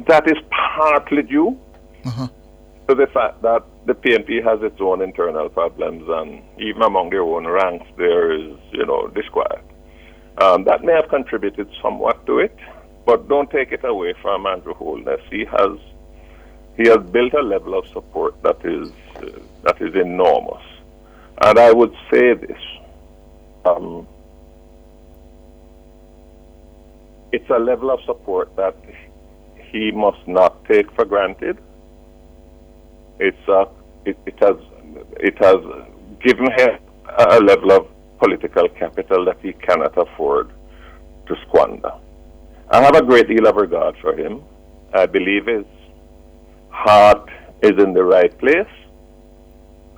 that 0.08 0.28
is 0.28 0.38
partly 0.50 1.24
due 1.24 1.58
Uh-huh. 2.06 2.28
to 2.88 2.96
the 2.96 3.08
fact 3.08 3.42
that 3.44 3.64
the 3.86 3.94
PNP 3.94 4.44
has 4.44 4.62
its 4.62 4.80
own 4.80 5.02
internal 5.02 5.50
problems, 5.50 6.04
and 6.08 6.42
even 6.60 6.84
among 6.84 7.10
their 7.10 7.24
own 7.24 7.48
ranks, 7.48 7.88
there 7.98 8.32
is, 8.32 8.56
you 8.72 8.86
know, 8.86 9.08
disquiet. 9.08 9.64
Um, 10.38 10.64
that 10.66 10.84
may 10.84 10.94
have 10.94 11.10
contributed 11.10 11.70
somewhat 11.82 12.26
to 12.28 12.40
it, 12.40 12.56
but 13.06 13.28
don't 13.28 13.50
take 13.50 13.72
it 13.72 13.84
away 13.84 14.14
from 14.22 14.46
Andrew 14.46 14.74
Holness. 14.74 15.22
He 15.30 15.46
has 15.46 15.78
he 16.78 16.88
has 16.88 17.00
built 17.12 17.34
a 17.34 17.42
level 17.42 17.78
of 17.78 17.86
support 17.88 18.42
that 18.44 18.64
is 18.64 18.92
uh, 19.18 19.40
that 19.64 19.82
is 19.82 19.94
enormous, 19.96 20.64
and 21.42 21.60
I 21.60 21.72
would 21.72 21.94
say 22.12 22.34
this. 22.34 22.62
Um, 23.66 24.08
it's 27.32 27.50
a 27.50 27.60
level 27.60 27.92
of 27.92 28.00
support 28.06 28.56
that 28.56 28.76
he 29.72 29.92
must 29.92 30.28
not 30.28 30.66
take 30.66 30.92
for 30.94 31.06
granted. 31.06 31.58
It's 33.24 33.48
a, 33.48 33.68
it, 34.04 34.18
it 34.26 34.38
has 34.40 34.56
it 35.30 35.38
has 35.38 35.62
given 36.22 36.48
him 36.58 36.80
a 37.20 37.40
level 37.40 37.72
of 37.72 37.88
political 38.18 38.68
capital 38.70 39.26
that 39.26 39.38
he 39.42 39.54
cannot 39.54 39.96
afford 39.96 40.50
to 41.28 41.36
squander. 41.48 41.94
I 42.72 42.82
have 42.82 42.96
a 42.96 43.04
great 43.04 43.28
deal 43.28 43.46
of 43.48 43.56
regard 43.58 43.96
for 44.02 44.16
him. 44.18 44.42
I 44.94 45.06
believe 45.06 45.46
his 45.46 45.66
heart 46.70 47.30
is 47.62 47.78
in 47.78 47.94
the 47.94 48.04
right 48.04 48.36
place, 48.40 48.74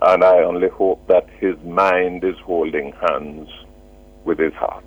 and 0.02 0.22
I 0.22 0.44
only 0.44 0.68
hope 0.68 1.08
that 1.08 1.30
his 1.40 1.56
mind 1.64 2.26
is 2.26 2.36
holding 2.44 2.92
hands 3.08 3.48
with 4.26 4.38
his 4.38 4.54
heart. 4.54 4.84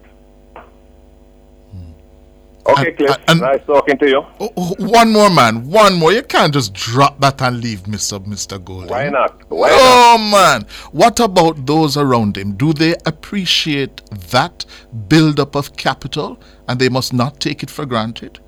Okay, 2.69 2.89
And- 2.89 2.97
Cliff, 2.97 3.17
and- 3.29 3.41
nice 3.41 3.61
talking 3.67 3.99
to 3.99 4.09
you. 4.09 4.25
Oh, 4.41 4.51
oh, 4.57 4.75
one 4.79 5.13
more, 5.13 5.31
man. 5.31 5.69
One 5.69 5.95
more. 5.99 6.13
You 6.13 6.23
can't 6.23 6.53
just 6.53 6.73
drop 6.75 7.21
that 7.21 7.41
and 7.43 7.61
leave 7.63 7.83
Mr. 7.85 8.19
Mr. 8.27 8.63
Golding. 8.63 8.89
Why 8.89 9.09
not? 9.09 9.41
Why 9.49 9.69
oh, 9.71 9.77
not? 9.77 10.19
Oh 10.19 10.31
man, 10.31 10.67
what 10.93 11.21
about 11.21 11.67
those 11.67 11.97
around 11.97 12.37
him? 12.37 12.53
Do 12.53 12.73
they 12.73 12.95
appreciate 13.05 14.03
that 14.31 14.65
build-up 15.09 15.55
of 15.55 15.77
capital, 15.77 16.39
and 16.69 16.81
they 16.81 16.89
must 16.89 17.13
not 17.13 17.41
take 17.41 17.63
it 17.63 17.71
for 17.71 17.87
granted? 17.87 18.41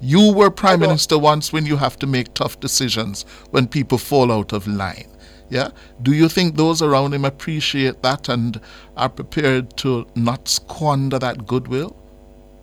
You 0.00 0.32
were 0.32 0.50
prime 0.50 0.80
minister 0.80 1.18
once 1.18 1.52
when 1.52 1.66
you 1.66 1.76
have 1.76 1.98
to 1.98 2.06
make 2.06 2.32
tough 2.32 2.58
decisions 2.60 3.26
when 3.50 3.66
people 3.68 3.98
fall 3.98 4.32
out 4.32 4.52
of 4.54 4.66
line. 4.66 5.08
Yeah, 5.50 5.70
do 6.02 6.12
you 6.12 6.28
think 6.28 6.56
those 6.56 6.80
around 6.80 7.12
him 7.12 7.24
appreciate 7.24 8.02
that 8.02 8.28
and 8.28 8.60
are 8.96 9.08
prepared 9.08 9.76
to 9.78 10.06
not 10.14 10.48
squander 10.48 11.18
that 11.18 11.46
goodwill? 11.46 11.96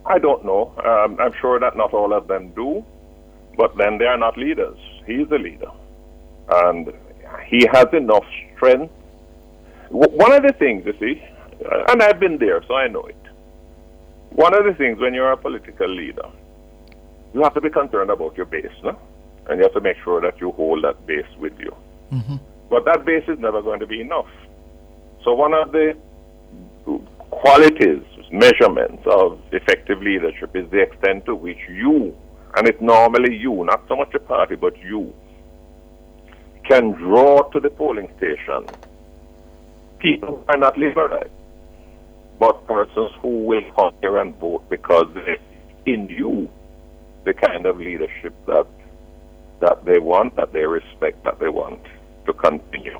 I 0.08 0.20
don't 0.20 0.46
know. 0.46 0.74
Um, 0.84 1.18
I'm 1.20 1.34
sure 1.42 1.60
that 1.60 1.76
not 1.76 1.94
all 1.94 2.14
of 2.14 2.28
them 2.28 2.50
do, 2.56 2.84
but 3.58 3.76
then 3.78 3.98
they 3.98 4.06
are 4.06 4.18
not 4.18 4.38
leaders. 4.38 4.78
He's 5.06 5.28
a 5.32 5.36
leader. 5.38 5.72
And 6.50 6.94
he 7.46 7.68
has 7.74 7.88
enough 7.94 8.24
strength. 8.56 8.94
W- 9.92 10.18
one 10.18 10.32
of 10.34 10.44
the 10.44 10.54
things, 10.58 10.86
you 10.86 10.94
see, 11.00 11.22
and 11.90 12.02
I've 12.02 12.20
been 12.20 12.38
there, 12.38 12.64
so 12.68 12.76
I 12.76 12.88
know 12.88 13.04
it. 13.06 13.16
One 14.32 14.54
of 14.54 14.66
the 14.66 14.74
things 14.74 15.00
when 15.00 15.14
you're 15.14 15.32
a 15.32 15.38
political 15.38 15.90
leader, 15.90 16.30
you 17.34 17.42
have 17.44 17.54
to 17.56 17.62
be 17.62 17.70
concerned 17.70 18.10
about 18.10 18.38
your 18.38 18.46
base, 18.46 18.66
no? 18.84 18.98
and 19.50 19.58
you 19.58 19.64
have 19.64 19.74
to 19.74 19.82
make 19.82 19.98
sure 20.04 20.22
that 20.22 20.40
you 20.40 20.52
hold 20.52 20.84
that 20.84 21.06
base 21.06 21.26
with 21.40 21.54
you. 21.60 21.76
But 22.70 22.86
that 22.86 23.06
base 23.06 23.24
is 23.28 23.40
never 23.40 23.62
going 23.62 23.80
to 23.80 23.88
be 23.88 24.02
enough. 24.02 24.28
So 25.24 25.34
one 25.34 25.54
of 25.54 25.72
the 25.72 25.94
qualities, 27.32 28.04
measurements 28.32 29.04
of 29.06 29.40
effective 29.52 30.02
leadership 30.02 30.56
is 30.56 30.70
the 30.72 30.82
extent 30.82 31.26
to 31.26 31.36
which 31.36 31.60
you, 31.70 32.16
and 32.56 32.68
it's 32.68 32.82
normally 32.82 33.36
you, 33.36 33.64
not 33.66 33.84
so 33.88 33.96
much 33.96 34.14
a 34.14 34.20
party, 34.20 34.56
but 34.56 34.78
you, 34.80 35.14
can 36.68 36.92
draw 36.92 37.44
to 37.50 37.60
the 37.60 37.70
polling 37.70 38.10
station 38.18 38.66
people 40.00 40.38
who 40.38 40.44
are 40.50 40.58
not 40.58 40.78
liberal, 40.78 41.24
but 42.40 42.68
persons 42.68 43.12
who 43.22 43.46
will 43.46 43.64
come 43.76 43.94
here 44.02 44.18
and 44.18 44.36
vote 44.38 44.70
because 44.70 45.08
they 45.16 45.38
in 45.92 46.08
you 46.10 46.50
the 47.24 47.34
kind 47.34 47.66
of 47.66 47.78
leadership 47.78 48.34
that 48.46 48.68
that 49.60 49.84
they 49.86 49.98
want, 49.98 50.36
that 50.36 50.54
they 50.54 50.66
respect, 50.66 51.24
that 51.24 51.40
they 51.40 51.50
want 51.50 51.82
to 52.26 52.34
continue. 52.34 53.00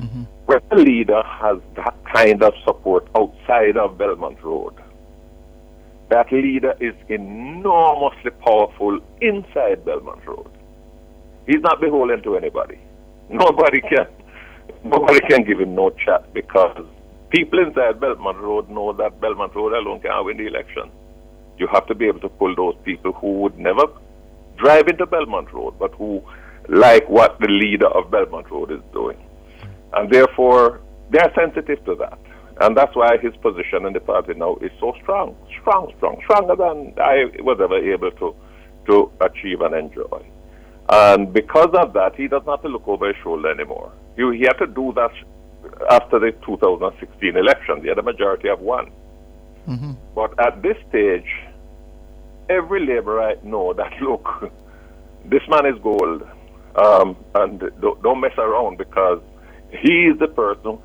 Mm-hmm. 0.00 0.22
When 0.48 0.62
a 0.70 0.76
leader 0.76 1.22
has 1.22 1.58
that 1.76 1.94
kind 2.10 2.42
of 2.42 2.54
support 2.64 3.06
outside 3.14 3.76
of 3.76 3.98
Belmont 3.98 4.42
Road, 4.42 4.72
that 6.08 6.32
leader 6.32 6.72
is 6.80 6.94
enormously 7.10 8.30
powerful 8.30 8.98
inside 9.20 9.84
Belmont 9.84 10.26
Road. 10.26 10.48
He's 11.46 11.60
not 11.60 11.82
beholden 11.82 12.22
to 12.22 12.38
anybody. 12.38 12.78
Nobody 13.28 13.82
can 13.82 14.06
nobody 14.84 15.20
can 15.28 15.44
give 15.44 15.60
him 15.60 15.74
no 15.74 15.90
chat 15.90 16.32
because 16.32 16.82
people 17.28 17.58
inside 17.58 18.00
Belmont 18.00 18.38
Road 18.38 18.70
know 18.70 18.94
that 18.94 19.20
Belmont 19.20 19.54
Road 19.54 19.74
alone 19.74 20.00
can 20.00 20.12
win 20.24 20.38
the 20.38 20.46
election. 20.46 20.90
You 21.58 21.66
have 21.74 21.86
to 21.88 21.94
be 21.94 22.06
able 22.06 22.20
to 22.20 22.30
pull 22.30 22.56
those 22.56 22.76
people 22.86 23.12
who 23.12 23.42
would 23.42 23.58
never 23.58 23.84
drive 24.56 24.88
into 24.88 25.04
Belmont 25.04 25.52
Road, 25.52 25.78
but 25.78 25.92
who 25.96 26.22
like 26.70 27.06
what 27.10 27.38
the 27.38 27.48
leader 27.48 27.88
of 27.88 28.10
Belmont 28.10 28.50
Road 28.50 28.70
is 28.70 28.80
doing. 28.94 29.18
And 29.94 30.10
therefore, 30.10 30.80
they 31.10 31.18
are 31.18 31.32
sensitive 31.34 31.84
to 31.86 31.94
that. 31.96 32.18
And 32.60 32.76
that's 32.76 32.94
why 32.94 33.16
his 33.18 33.34
position 33.36 33.86
in 33.86 33.92
the 33.92 34.00
party 34.00 34.34
now 34.34 34.56
is 34.56 34.72
so 34.80 34.92
strong, 35.02 35.36
strong, 35.60 35.92
strong, 35.96 36.20
stronger 36.24 36.56
than 36.56 36.94
I 36.98 37.26
was 37.40 37.58
ever 37.62 37.78
able 37.78 38.10
to, 38.10 38.34
to 38.86 39.10
achieve 39.20 39.60
and 39.60 39.74
enjoy. 39.74 40.26
And 40.88 41.32
because 41.32 41.70
of 41.74 41.92
that, 41.92 42.16
he 42.16 42.26
doesn't 42.26 42.48
have 42.48 42.62
to 42.62 42.68
look 42.68 42.88
over 42.88 43.08
his 43.08 43.16
shoulder 43.22 43.50
anymore. 43.50 43.92
He, 44.16 44.22
he 44.38 44.42
had 44.42 44.58
to 44.58 44.66
do 44.66 44.92
that 44.96 45.12
after 45.90 46.18
the 46.18 46.32
2016 46.44 47.36
election. 47.36 47.82
He 47.82 47.88
had 47.88 47.98
a 47.98 48.02
majority 48.02 48.48
of 48.48 48.60
one. 48.60 48.90
But 50.14 50.38
at 50.40 50.62
this 50.62 50.76
stage, 50.88 51.28
every 52.48 52.84
Labourite 52.86 53.44
know 53.44 53.72
that 53.74 53.92
look, 54.00 54.50
this 55.26 55.42
man 55.48 55.66
is 55.66 55.80
gold, 55.82 56.26
um, 56.76 57.16
and 57.34 57.60
don't, 57.80 58.02
don't 58.02 58.20
mess 58.20 58.36
around 58.38 58.78
because 58.78 59.20
he 59.70 60.06
is 60.06 60.18
the 60.18 60.28
person. 60.28 60.78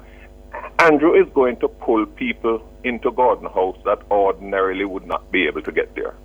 Andrew 0.79 1.13
is 1.13 1.27
going 1.33 1.57
to 1.59 1.67
pull 1.67 2.05
people 2.05 2.61
into 2.83 3.11
Gordon 3.11 3.49
House 3.49 3.77
that 3.85 3.99
ordinarily 4.11 4.85
would 4.85 5.07
not 5.07 5.31
be 5.31 5.47
able 5.47 5.61
to 5.61 5.71
get 5.71 5.95
there. 5.95 6.15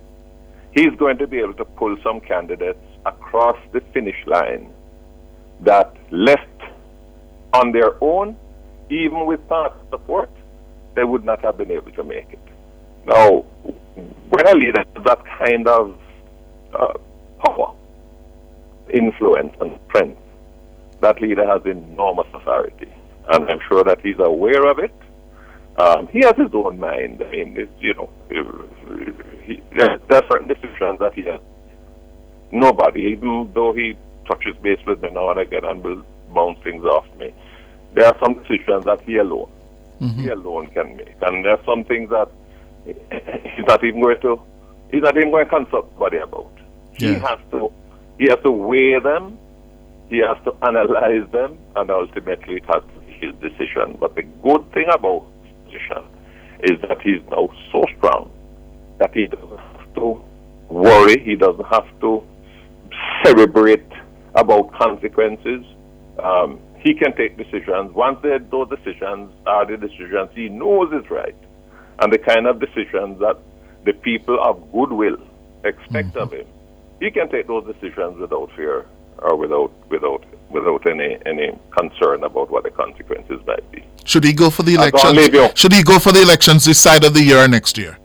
He's 0.71 0.93
going 0.97 1.17
to 1.17 1.27
be 1.27 1.39
able 1.39 1.55
to 1.55 1.65
pull 1.65 1.97
some 2.03 2.19
candidates 2.19 2.83
across 3.05 3.57
the 3.71 3.81
finish 3.93 4.17
line 4.27 4.71
that 5.61 5.95
left 6.11 6.45
on 7.53 7.71
their 7.71 8.01
own, 8.03 8.37
even 8.89 9.25
with 9.25 9.45
party 9.47 9.75
support, 9.89 10.29
they 10.95 11.03
would 11.03 11.23
not 11.23 11.41
have 11.41 11.57
been 11.57 11.71
able 11.71 11.91
to 11.91 12.03
make 12.03 12.31
it. 12.31 12.39
Now, 13.05 13.45
when 14.29 14.47
a 14.47 14.53
leader 14.53 14.83
has 14.95 15.03
that 15.05 15.23
kind 15.39 15.67
of 15.67 15.97
uh, 16.73 16.93
power, 17.43 17.73
influence, 18.93 19.55
and 19.59 19.79
strength, 19.87 20.21
that 21.01 21.21
leader 21.21 21.45
has 21.45 21.61
enormous 21.65 22.27
authority. 22.33 22.91
And 23.29 23.49
I'm 23.49 23.59
sure 23.67 23.83
that 23.83 24.01
he's 24.01 24.19
aware 24.19 24.69
of 24.69 24.79
it. 24.79 24.93
Um, 25.77 26.07
he 26.07 26.19
has 26.19 26.35
his 26.35 26.49
own 26.53 26.79
mind. 26.79 27.23
I 27.25 27.31
mean, 27.31 27.55
it's, 27.57 27.71
you 27.79 27.93
know, 27.93 28.09
he, 29.45 29.61
there 29.77 29.97
there 30.09 30.23
are 30.23 30.29
certain 30.29 30.47
decisions 30.47 30.99
that 30.99 31.13
he 31.13 31.21
has. 31.23 31.39
Nobody, 32.51 33.01
even 33.03 33.51
though 33.53 33.73
he 33.73 33.95
touches 34.27 34.55
base 34.61 34.79
with 34.85 35.01
me 35.01 35.09
now 35.11 35.29
and 35.31 35.39
again 35.39 35.63
and 35.63 35.83
will 35.83 36.03
bounce 36.33 36.59
things 36.63 36.83
off 36.83 37.05
me, 37.17 37.33
there 37.93 38.05
are 38.07 38.17
some 38.21 38.33
decisions 38.43 38.85
that 38.85 39.01
he 39.01 39.17
alone, 39.17 39.49
he 40.21 40.29
alone 40.29 40.67
can 40.67 40.97
make. 40.97 41.15
And 41.21 41.45
there 41.45 41.53
are 41.53 41.63
some 41.65 41.83
things 41.85 42.09
that 42.09 42.29
he's 42.85 43.65
not 43.65 43.83
even 43.83 44.01
going 44.01 44.19
to, 44.21 44.41
he's 44.91 45.01
not 45.03 45.15
even 45.15 45.31
going 45.31 45.45
to 45.45 45.49
consult 45.49 45.89
somebody 45.91 46.17
about. 46.17 46.51
He 46.97 47.05
has 47.19 47.39
to, 47.51 47.71
he 48.17 48.27
has 48.29 48.39
to 48.43 48.51
weigh 48.51 48.99
them, 48.99 49.37
he 50.09 50.17
has 50.17 50.37
to 50.43 50.53
analyze 50.65 51.29
them, 51.31 51.57
and 51.75 51.89
ultimately 51.91 52.55
it 52.55 52.65
has 52.65 52.83
to 52.83 52.99
be 53.01 53.13
his 53.13 53.35
decision. 53.35 53.97
But 53.99 54.15
the 54.15 54.23
good 54.23 54.71
thing 54.73 54.87
about 54.91 55.25
his 55.43 55.53
decision 55.65 56.03
is 56.63 56.81
that 56.81 57.01
he's 57.01 57.21
now 57.29 57.49
so 57.71 57.85
strong 57.97 58.31
that 58.97 59.13
he 59.13 59.27
doesn't 59.27 59.57
have 59.57 59.93
to 59.95 60.21
worry, 60.69 61.23
he 61.23 61.35
doesn't 61.35 61.65
have 61.65 61.87
to 62.01 62.23
celebrate 63.23 63.85
about 64.35 64.73
consequences. 64.73 65.63
Um, 66.21 66.59
he 66.79 66.93
can 66.93 67.15
take 67.15 67.37
decisions. 67.37 67.93
Once 67.93 68.19
they, 68.23 68.37
those 68.51 68.69
decisions 68.69 69.31
are 69.45 69.65
the 69.65 69.77
decisions 69.77 70.29
he 70.33 70.49
knows 70.49 70.91
is 70.91 71.09
right, 71.09 71.35
and 71.99 72.11
the 72.11 72.17
kind 72.17 72.47
of 72.47 72.59
decisions 72.59 73.19
that 73.19 73.37
the 73.85 73.93
people 73.93 74.37
of 74.41 74.71
goodwill 74.71 75.17
expect 75.63 76.15
of 76.15 76.33
him, 76.33 76.47
he 76.99 77.11
can 77.11 77.29
take 77.29 77.47
those 77.47 77.65
decisions 77.65 78.19
without 78.19 78.49
fear 78.55 78.85
or 79.21 79.35
without 79.35 79.71
without 79.89 80.23
without 80.49 80.85
any 80.89 81.17
any 81.25 81.57
concern 81.77 82.23
about 82.23 82.49
what 82.49 82.63
the 82.63 82.71
consequences 82.71 83.39
might 83.45 83.69
be. 83.71 83.83
Should 84.05 84.23
he 84.23 84.33
go 84.33 84.49
for 84.49 84.63
the 84.63 84.77
I'll 84.77 84.91
go 84.91 85.09
and 85.09 85.17
elections? 85.17 85.59
Should 85.59 85.73
he 85.73 85.83
go 85.83 85.99
for 85.99 86.11
the 86.11 86.21
elections 86.21 86.65
this 86.65 86.79
side 86.79 87.03
of 87.03 87.13
the 87.13 87.23
year 87.23 87.37
or 87.43 87.47
next 87.47 87.77
year? 87.77 87.97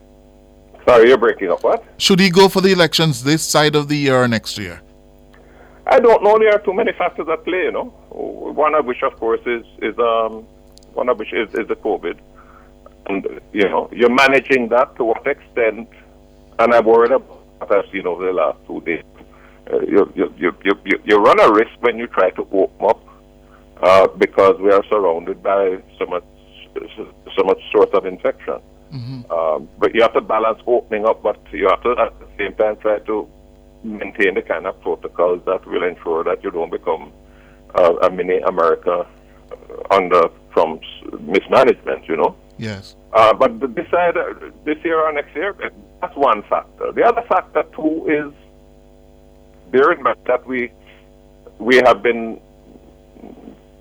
Sorry, 0.86 1.08
you're 1.08 1.18
breaking 1.18 1.50
up. 1.50 1.64
What? 1.64 1.82
Should 1.96 2.20
he 2.20 2.30
go 2.30 2.48
for 2.48 2.60
the 2.60 2.72
elections 2.72 3.24
this 3.24 3.42
side 3.42 3.74
of 3.74 3.88
the 3.88 3.96
year 3.96 4.16
or 4.16 4.28
next 4.28 4.58
year? 4.58 4.82
I 5.86 5.98
don't 6.00 6.22
know. 6.22 6.38
There 6.38 6.52
are 6.52 6.58
too 6.58 6.74
many 6.74 6.92
factors 6.92 7.26
at 7.30 7.44
play. 7.44 7.64
You 7.64 7.72
know, 7.72 7.84
one 8.10 8.74
of 8.74 8.84
which, 8.86 9.02
of 9.02 9.18
course, 9.18 9.40
is 9.46 9.64
is 9.82 9.98
um 9.98 10.46
one 10.92 11.08
of 11.08 11.18
which 11.18 11.32
is, 11.32 11.48
is 11.54 11.66
the 11.68 11.76
COVID, 11.76 12.18
and 13.06 13.26
you 13.52 13.68
know 13.68 13.88
you're 13.92 14.14
managing 14.14 14.68
that 14.68 14.94
to 14.96 15.04
what 15.04 15.26
extent. 15.26 15.88
And 16.58 16.72
I'm 16.72 16.84
worried 16.84 17.12
about 17.12 17.46
what 17.58 17.72
I've 17.72 17.90
seen 17.90 18.06
over 18.06 18.24
the 18.24 18.32
last 18.32 18.58
two 18.66 18.80
days. 18.82 19.02
Uh, 19.72 19.80
you, 19.80 20.12
you, 20.14 20.34
you, 20.36 20.52
you, 20.84 21.00
you, 21.04 21.16
run 21.16 21.40
a 21.40 21.50
risk 21.50 21.72
when 21.80 21.96
you 21.96 22.06
try 22.06 22.30
to 22.30 22.46
open 22.52 22.86
up 22.86 23.00
uh, 23.82 24.06
because 24.18 24.56
we 24.60 24.70
are 24.70 24.84
surrounded 24.90 25.42
by 25.42 25.78
so 25.98 26.04
much 26.06 26.24
so 27.36 27.44
much 27.44 27.58
source 27.72 27.88
of 27.94 28.04
infection. 28.04 28.60
Um, 29.30 29.68
but 29.78 29.94
you 29.94 30.02
have 30.02 30.12
to 30.14 30.20
balance 30.20 30.60
opening 30.66 31.04
up, 31.04 31.22
but 31.22 31.40
you 31.50 31.68
have 31.68 31.82
to 31.82 31.90
at 31.98 32.18
the 32.20 32.28
same 32.38 32.54
time 32.54 32.76
try 32.76 33.00
to 33.00 33.28
maintain 33.82 34.34
the 34.34 34.42
kind 34.42 34.66
of 34.66 34.80
protocols 34.82 35.42
that 35.46 35.66
will 35.66 35.82
ensure 35.82 36.22
that 36.24 36.44
you 36.44 36.50
don't 36.50 36.70
become 36.70 37.12
uh, 37.74 37.94
a 38.02 38.10
mini 38.10 38.38
America 38.40 39.06
uh, 39.50 39.94
under 39.94 40.28
Trump's 40.52 40.86
mismanagement. 41.20 42.06
You 42.08 42.16
know. 42.16 42.36
Yes. 42.56 42.94
Uh, 43.12 43.34
but 43.34 43.58
this 43.74 43.92
uh, 43.92 44.12
this 44.64 44.78
year 44.84 45.00
or 45.00 45.12
next 45.12 45.34
year, 45.34 45.56
uh, 45.64 45.70
that's 46.00 46.16
one 46.16 46.42
factor. 46.42 46.92
The 46.92 47.02
other 47.02 47.22
factor 47.28 47.64
too 47.74 48.06
is 48.06 48.43
bear 49.74 49.90
in 49.92 50.02
mind 50.02 50.18
that 50.26 50.46
we 50.46 50.70
we 51.58 51.76
have 51.86 52.00
been 52.02 52.40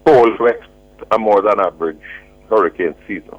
told 0.06 0.38
to 0.38 0.45
expect 0.45 0.71
a 1.12 1.17
more 1.19 1.41
than 1.41 1.60
average 1.60 2.08
hurricane 2.49 2.95
season. 3.08 3.38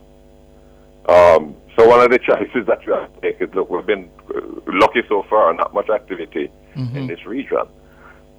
Um, 1.09 1.57
so 1.77 1.88
one 1.88 2.01
of 2.01 2.11
the 2.11 2.21
choices 2.31 2.67
that 2.67 2.81
you 2.87 2.93
have 2.95 3.12
to 3.14 3.21
make 3.23 3.40
is 3.40 3.53
look, 3.55 3.69
we've 3.71 3.87
been 3.95 4.09
uh, 4.35 4.40
lucky 4.85 5.03
so 5.09 5.25
far, 5.29 5.53
not 5.55 5.75
much 5.75 5.90
activity 5.90 6.51
in 6.77 7.07
this 7.07 7.25
region, 7.27 7.67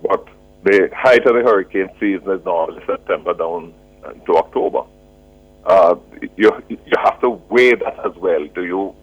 but 0.01 0.27
the 0.63 0.89
height 0.95 1.25
of 1.27 1.35
the 1.35 1.43
hurricane 1.49 1.89
season 1.99 2.29
is 2.31 2.43
normally 2.45 2.81
September 2.85 3.33
down 3.33 3.73
to 4.25 4.31
October 4.37 4.83
uh, 5.65 5.95
you 6.37 6.51
you 6.69 6.77
have 7.03 7.19
to 7.21 7.29
weigh 7.49 7.73
that 7.75 7.97
as 8.05 8.15
well. 8.17 8.45
Do 8.53 8.65
you 8.65 8.94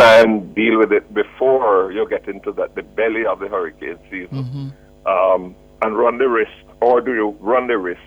try 0.00 0.20
and 0.20 0.54
deal 0.54 0.78
with 0.78 0.92
it 0.92 1.12
before 1.12 1.92
you 1.92 2.08
get 2.08 2.26
into 2.26 2.52
the, 2.52 2.68
the 2.74 2.82
belly 2.82 3.26
of 3.26 3.38
the 3.38 3.48
hurricane 3.48 3.98
season 4.10 4.72
um, 5.06 5.54
and 5.82 5.96
run 5.96 6.18
the 6.18 6.28
risk, 6.28 6.50
or 6.80 7.00
do 7.00 7.12
you 7.14 7.36
run 7.40 7.66
the 7.66 7.76
risk 7.76 8.00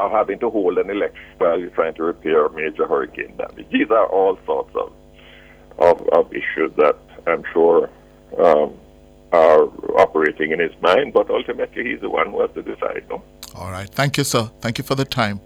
of 0.00 0.10
having 0.10 0.38
to 0.38 0.50
hold 0.50 0.78
an 0.78 0.90
election 0.90 1.24
while 1.38 1.58
you're 1.58 1.70
trying 1.70 1.94
to 1.94 2.02
repair 2.04 2.48
major 2.50 2.86
hurricane 2.86 3.36
damage? 3.36 3.66
These 3.70 3.90
are 3.90 4.06
all 4.06 4.38
sorts 4.46 4.74
of 4.76 4.92
of, 5.78 6.08
of 6.10 6.32
issues 6.32 6.70
that 6.76 6.96
I'm 7.26 7.42
sure 7.52 7.90
um, 8.38 8.74
are 9.32 9.64
operating 9.98 10.52
in 10.52 10.60
his 10.60 10.70
mind, 10.80 11.12
but 11.12 11.28
ultimately 11.28 11.90
he's 11.90 12.00
the 12.00 12.08
one 12.08 12.30
who 12.30 12.40
has 12.42 12.50
to 12.54 12.62
decide. 12.62 13.04
No? 13.10 13.20
All 13.56 13.72
right. 13.72 13.88
Thank 13.88 14.16
you, 14.16 14.22
sir. 14.22 14.48
Thank 14.60 14.78
you 14.78 14.84
for 14.84 14.94
the 14.94 15.04
time. 15.04 15.40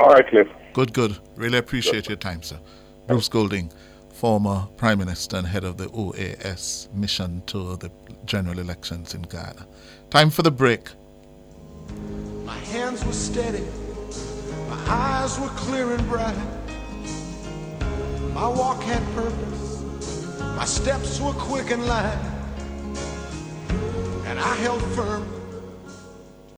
All 0.00 0.10
right, 0.10 0.26
Cliff. 0.28 0.48
Good, 0.74 0.92
good. 0.92 1.16
Really 1.36 1.56
appreciate 1.56 2.08
your 2.08 2.18
time, 2.18 2.42
sir. 2.42 2.58
Bruce 3.06 3.28
Golding, 3.28 3.72
former 4.24 4.66
Prime 4.78 5.00
Minister 5.00 5.36
and 5.36 5.46
head 5.46 5.64
of 5.64 5.76
the 5.76 5.86
OAS 5.88 6.90
mission 6.94 7.42
to 7.44 7.76
the 7.76 7.90
general 8.24 8.58
elections 8.58 9.12
in 9.14 9.20
Guyana. 9.20 9.66
Time 10.08 10.30
for 10.30 10.40
the 10.40 10.50
break. 10.50 10.88
My 12.46 12.56
hands 12.72 13.04
were 13.04 13.12
steady, 13.12 13.66
my 14.70 14.82
eyes 14.88 15.38
were 15.38 15.48
clear 15.48 15.92
and 15.92 16.08
bright. 16.08 16.38
My 18.32 18.48
walk 18.48 18.82
had 18.84 19.02
purpose, 19.14 19.82
my 20.56 20.64
steps 20.64 21.20
were 21.20 21.34
quick 21.34 21.70
and 21.70 21.86
light. 21.86 22.18
And 24.24 24.40
I 24.40 24.54
held 24.54 24.80
firm 24.94 25.33